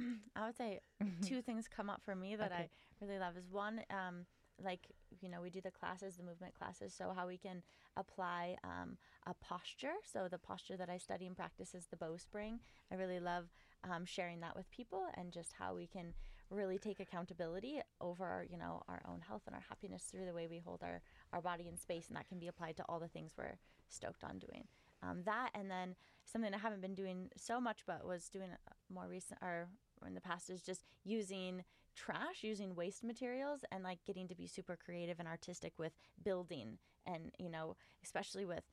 [0.36, 0.80] I would say
[1.22, 2.52] two things come up for me that Okay.
[2.52, 2.70] I
[3.00, 4.26] really love is one, um,
[4.62, 4.88] like
[5.20, 7.62] you know, we do the classes, the movement classes, so how we can
[7.96, 9.94] apply um, a posture.
[10.12, 12.60] So the posture that I study and practice is the bowspring.
[12.92, 13.46] I really love
[13.90, 16.14] um, sharing that with people and just how we can
[16.50, 20.46] really take accountability over you know our own health and our happiness through the way
[20.48, 21.02] we hold our
[21.32, 23.58] our body in space, and that can be applied to all the things we're
[23.88, 24.66] stoked on doing.
[25.02, 28.72] Um, that and then something I haven't been doing so much, but was doing uh,
[28.92, 29.68] more recent or
[30.06, 34.46] in the past is just using trash, using waste materials, and like getting to be
[34.46, 35.92] super creative and artistic with
[36.24, 38.64] building, and you know, especially with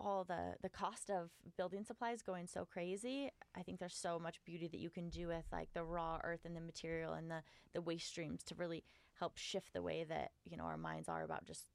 [0.00, 4.40] all the the cost of building supplies going so crazy i think there's so much
[4.46, 7.42] beauty that you can do with like the raw earth and the material and the
[7.74, 8.82] the waste streams to really
[9.18, 11.66] help shift the way that you know our minds are about just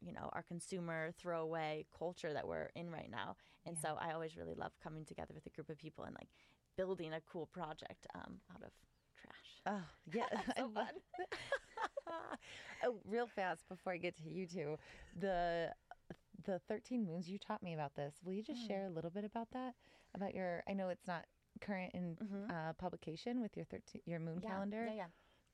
[0.00, 3.36] you know our consumer throwaway culture that we're in right now
[3.66, 3.90] and Yeah.
[3.90, 6.28] so i always really love coming together with a group of people and like
[6.76, 8.70] building a cool project um, out of
[9.20, 9.84] trash Oh,
[10.14, 10.26] yeah.
[10.56, 10.86] So love-
[12.84, 14.78] oh, real fast before I get to you two,
[15.18, 15.72] the
[16.44, 18.14] the 13 moons you taught me about this.
[18.24, 18.66] Will you just Mm.
[18.68, 19.74] share a little bit about that?
[20.14, 21.26] About your I know it's not
[21.60, 22.50] current in Mhm.
[22.50, 25.06] uh, publication with your 13 your moon yeah, calendar, yeah yeah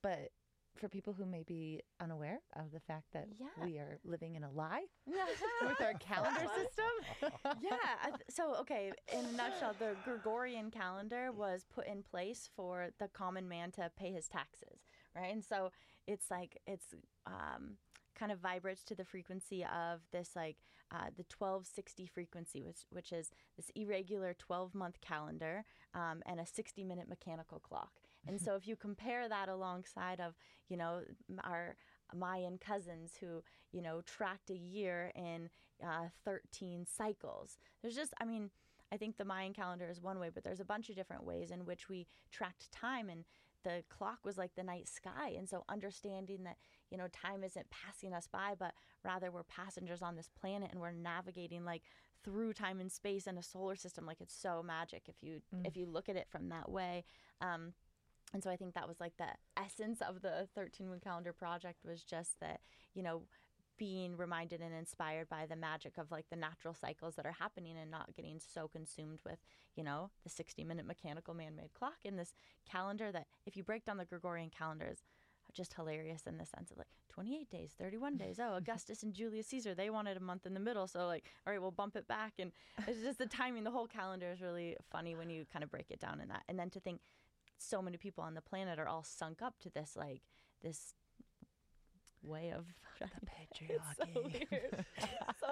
[0.02, 0.30] but
[0.76, 3.64] for people who may be unaware of the fact that Yeah.
[3.64, 7.30] we are living in a lie with our calendar system.
[7.62, 8.16] yeah.
[8.28, 13.48] So, okay, in a nutshell, the Gregorian calendar was put in place for the common
[13.48, 14.80] man to pay his taxes,
[15.14, 15.32] right?
[15.32, 15.70] And so
[16.06, 16.86] it's like, it's
[17.26, 17.76] um,
[18.18, 20.56] kind of vibrates to the frequency of this, like
[20.90, 25.64] uh, the 1260 frequency, which, which is this irregular 12 month calendar
[25.94, 27.92] um, and a 60 minute mechanical clock.
[28.28, 30.34] And so if you compare that alongside of,
[30.68, 31.02] you know,
[31.42, 31.76] our
[32.14, 35.48] Mayan cousins who, you know, tracked a year in
[35.84, 37.58] uh, 13 cycles.
[37.82, 38.50] There's just, I mean,
[38.92, 41.50] I think the Mayan calendar is one way, but there's a bunch of different ways
[41.50, 43.24] in which we tracked time and
[43.64, 45.34] the clock was like the night sky.
[45.36, 46.56] And so understanding that,
[46.90, 50.80] you know, time isn't passing us by, but rather we're passengers on this planet and
[50.80, 51.82] we're navigating like
[52.22, 54.06] through time and space and a solar system.
[54.06, 55.66] Like it's so magic if you Mm.
[55.66, 57.04] if you look at it from that way.
[57.40, 57.72] Um,
[58.34, 61.84] and so I think that was like the essence of the 13 moon calendar project
[61.84, 62.60] was just that,
[62.92, 63.22] you know,
[63.78, 67.76] being reminded and inspired by the magic of like the natural cycles that are happening
[67.80, 69.38] and not getting so consumed with,
[69.76, 72.34] you know, the 60 minute mechanical man made clock in this
[72.70, 75.04] calendar that if you break down the Gregorian calendars,
[75.52, 78.40] just hilarious in the sense of like 28 days, 31 days.
[78.42, 80.88] Oh, Augustus and Julius Caesar, they wanted a month in the middle.
[80.88, 82.32] So, like, all right, we'll bump it back.
[82.40, 82.50] And
[82.88, 85.90] it's just the timing, the whole calendar is really funny when you kind of break
[85.90, 86.42] it down in that.
[86.48, 87.00] And then to think
[87.58, 90.22] so many people on the planet are all sunk up to this, like,
[90.62, 90.94] this
[92.22, 92.64] way of
[93.00, 93.06] The
[93.68, 94.46] It's so patriarchy.
[95.40, 95.46] so.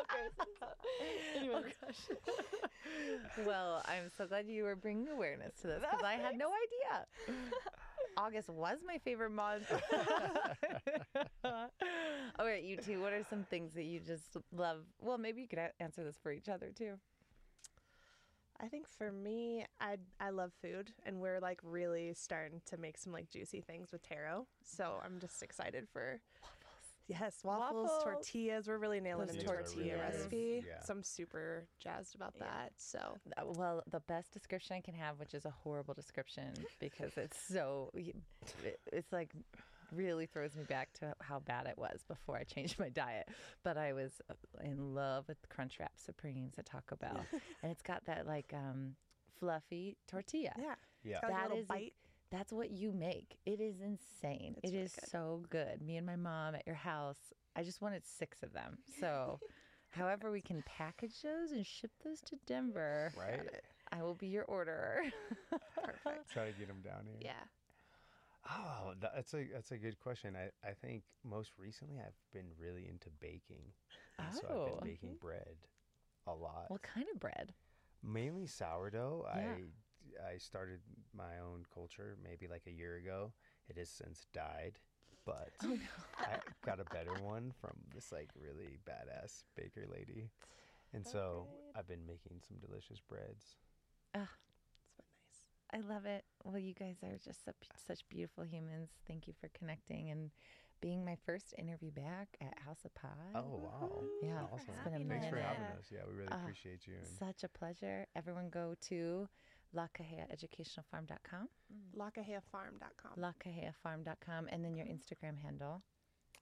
[1.37, 1.75] Anyways.
[2.29, 6.49] Oh, well, I'm so glad you were bringing awareness to this because I had no
[6.49, 7.37] idea.
[8.17, 9.73] August was my favorite month.
[11.45, 14.79] All right, you two, what are some things that you just love?
[15.01, 16.95] Well, maybe you could answer this for each other too.
[18.63, 22.97] I think for me, I I love food, and we're like really starting to make
[22.97, 24.47] some like juicy things with taro.
[24.65, 26.21] So I'm just excited for
[27.09, 28.05] yes, waffles, Waffles.
[28.05, 28.69] tortillas.
[28.69, 30.65] We're really nailing Those the Those tortilla really recipe.
[30.67, 30.81] Yeah.
[30.85, 32.45] So I'm super jazzed about Yeah.
[32.47, 32.73] that.
[32.77, 37.17] So Uh, Well, the best description I can have, which is a horrible description because
[37.17, 38.15] it's so, it-
[38.93, 39.33] it's like
[39.95, 43.29] really throws me back to how bad it was before I changed my diet.
[43.63, 44.21] But I was
[44.65, 47.21] in love with Crunchwrap Supremes at Taco Bell.
[47.63, 48.95] and it's got that like um,
[49.39, 50.53] fluffy tortilla.
[50.59, 50.75] yeah,
[51.05, 51.21] Yeah.
[51.21, 51.93] got like a little is a- bite.
[52.31, 53.37] That's what you make.
[53.45, 54.55] It is insane.
[54.63, 55.09] It's It really is good.
[55.11, 55.83] so good.
[55.83, 57.19] Me and my mom at your house,
[57.55, 58.79] I just wanted six of them.
[59.01, 59.39] So,
[59.91, 63.41] however, we can package those and ship those to Denver, Right?
[63.93, 65.03] I will be your orderer.
[65.75, 66.31] Perfect.
[66.33, 67.19] Try to get them down here.
[67.21, 67.45] Yeah.
[68.49, 70.35] Oh, that's a that's a good question.
[70.37, 73.73] I, I think most recently I've been really into baking.
[74.19, 74.65] And So I've Oh.
[74.81, 75.57] been baking bread
[76.27, 76.67] a lot.
[76.69, 77.53] what kind of bread?
[78.03, 79.27] Mainly sourdough.
[79.35, 79.59] Yeah.
[80.27, 80.81] I I started
[81.15, 83.33] my own culture maybe like a year ago.
[83.69, 84.79] It has since died,
[85.25, 85.77] but Oh,
[86.27, 90.31] I got a better one from this like really badass baker lady.
[90.93, 91.49] And So so.
[91.77, 93.57] I've been making some delicious breads.
[94.15, 94.29] It's been nice.
[95.75, 96.25] I love it.
[96.45, 97.57] Well, you guys are just such,
[97.87, 98.91] such beautiful humans.
[99.09, 100.31] Thank you for connecting and
[100.83, 103.09] being my first interview back at House of Pie.
[103.35, 104.03] Oh wow.
[104.23, 104.75] Yeah, Awesome.
[104.75, 105.87] it's been a Thanks for having us.
[105.93, 106.95] Yeah, we really Ah, appreciate you.
[106.99, 108.07] And Such a pleasure.
[108.17, 109.29] Everyone go to
[109.75, 111.49] lakaheaeducationalfarm.com,
[111.97, 113.13] LaKaheaFarm.com.
[113.19, 115.83] lakaheafarm.com, and then your Instagram handle.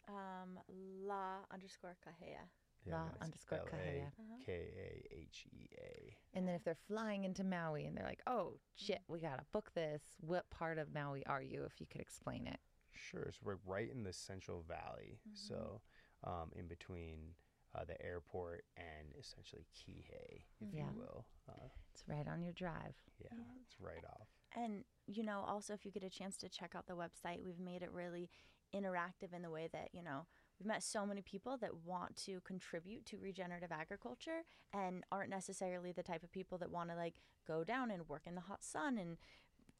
[0.09, 0.59] Um,
[1.07, 2.43] la underscore kahea.
[2.87, 4.07] yeah, La it's underscore L A Kahea.
[4.07, 4.37] Uh-huh.
[4.45, 4.90] K A
[5.31, 6.17] H E A.
[6.35, 9.45] And then if they're flying into Maui and they're like, oh, shit, we got to
[9.53, 12.59] book this, what part of Maui are you, if you could explain it?
[12.93, 13.29] Sure.
[13.31, 15.21] So we're right in the Central Valley.
[15.33, 15.81] So
[16.25, 17.35] um, in between
[17.75, 20.85] uh, the airport and essentially Kihei, if Yeah.
[20.91, 21.25] you will.
[21.49, 22.95] Uh, It's right on your drive.
[23.19, 24.29] yeah, it's right off.
[24.57, 27.61] And, you know, also if you get a chance to check out the website, we've
[27.61, 28.29] made it really
[28.75, 30.27] interactive in the way that, you know,
[30.61, 34.43] we've met so many people that want to contribute to regenerative agriculture
[34.75, 37.15] and aren't necessarily the type of people that want to like
[37.47, 39.17] go down and work in the hot sun and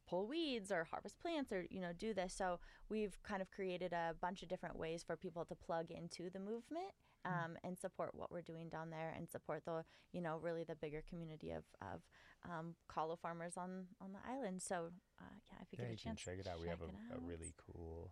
[0.07, 2.33] pull weeds or harvest plants or you know do this.
[2.33, 2.59] So
[2.89, 6.39] we've kind of created a bunch of different ways for people to plug into the
[6.39, 6.91] movement
[7.25, 10.75] um, and support what we're doing down there and support the you know really the
[10.75, 12.01] bigger community of, of
[12.49, 14.61] um, kalo farmers on on the island.
[14.61, 14.89] So
[15.21, 16.59] uh, yeah if you Yeah, get a you can chance check it out.
[16.59, 18.11] We have a, a really cool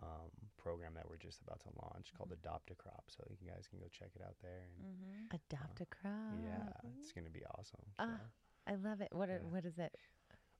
[0.00, 2.46] um, program that we're just about to launch called Mm-hmm.
[2.46, 3.04] Adopt a Crop.
[3.08, 4.62] So you guys can go check it out there.
[4.64, 6.38] And hmm Adopt a crop.
[6.44, 7.84] yeah, it's going to be awesome.
[7.98, 8.72] Ah, so.
[8.72, 9.08] I love it.
[9.12, 9.50] What, are, Yeah.
[9.50, 9.94] what is it?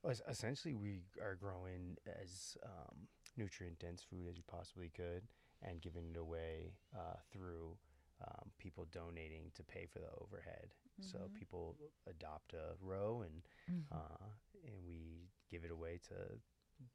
[0.03, 3.07] Well, essentially, we are growing as um,
[3.37, 5.23] nutrient dense food as you possibly could
[5.61, 7.77] and giving it away uh, through
[8.21, 10.73] um, people donating to pay for the overhead.
[11.01, 11.33] So Mhm.
[11.33, 11.75] people
[12.07, 13.85] adopt a row and Mhm.
[13.91, 14.27] uh,
[14.65, 16.15] and we give it away to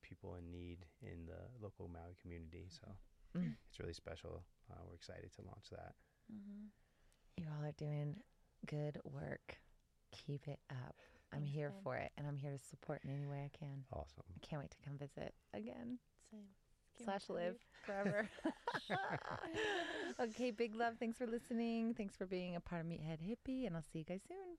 [0.02, 2.66] people in need in the local Maui community.
[2.70, 2.86] So
[3.36, 3.54] Mm.
[3.68, 4.42] it's really special.
[4.70, 5.94] Uh, we're excited to launch that.
[6.30, 6.68] hmm
[7.36, 8.16] You all are doing
[8.66, 9.58] good work.
[10.12, 10.96] Keep it up.
[11.32, 11.82] I'm Thanks, here babe.
[11.84, 13.84] for it, and I'm here to support in any way I can.
[13.92, 14.24] Awesome.
[14.34, 15.98] I can't wait to come visit again.
[16.30, 16.48] Same.
[16.96, 18.26] Can't Slash live forever.
[20.20, 20.94] okay, big love.
[20.98, 21.94] Thanks for listening.
[21.94, 24.56] Thanks for being a part of Meathead Hippie, and I'll see you guys soon.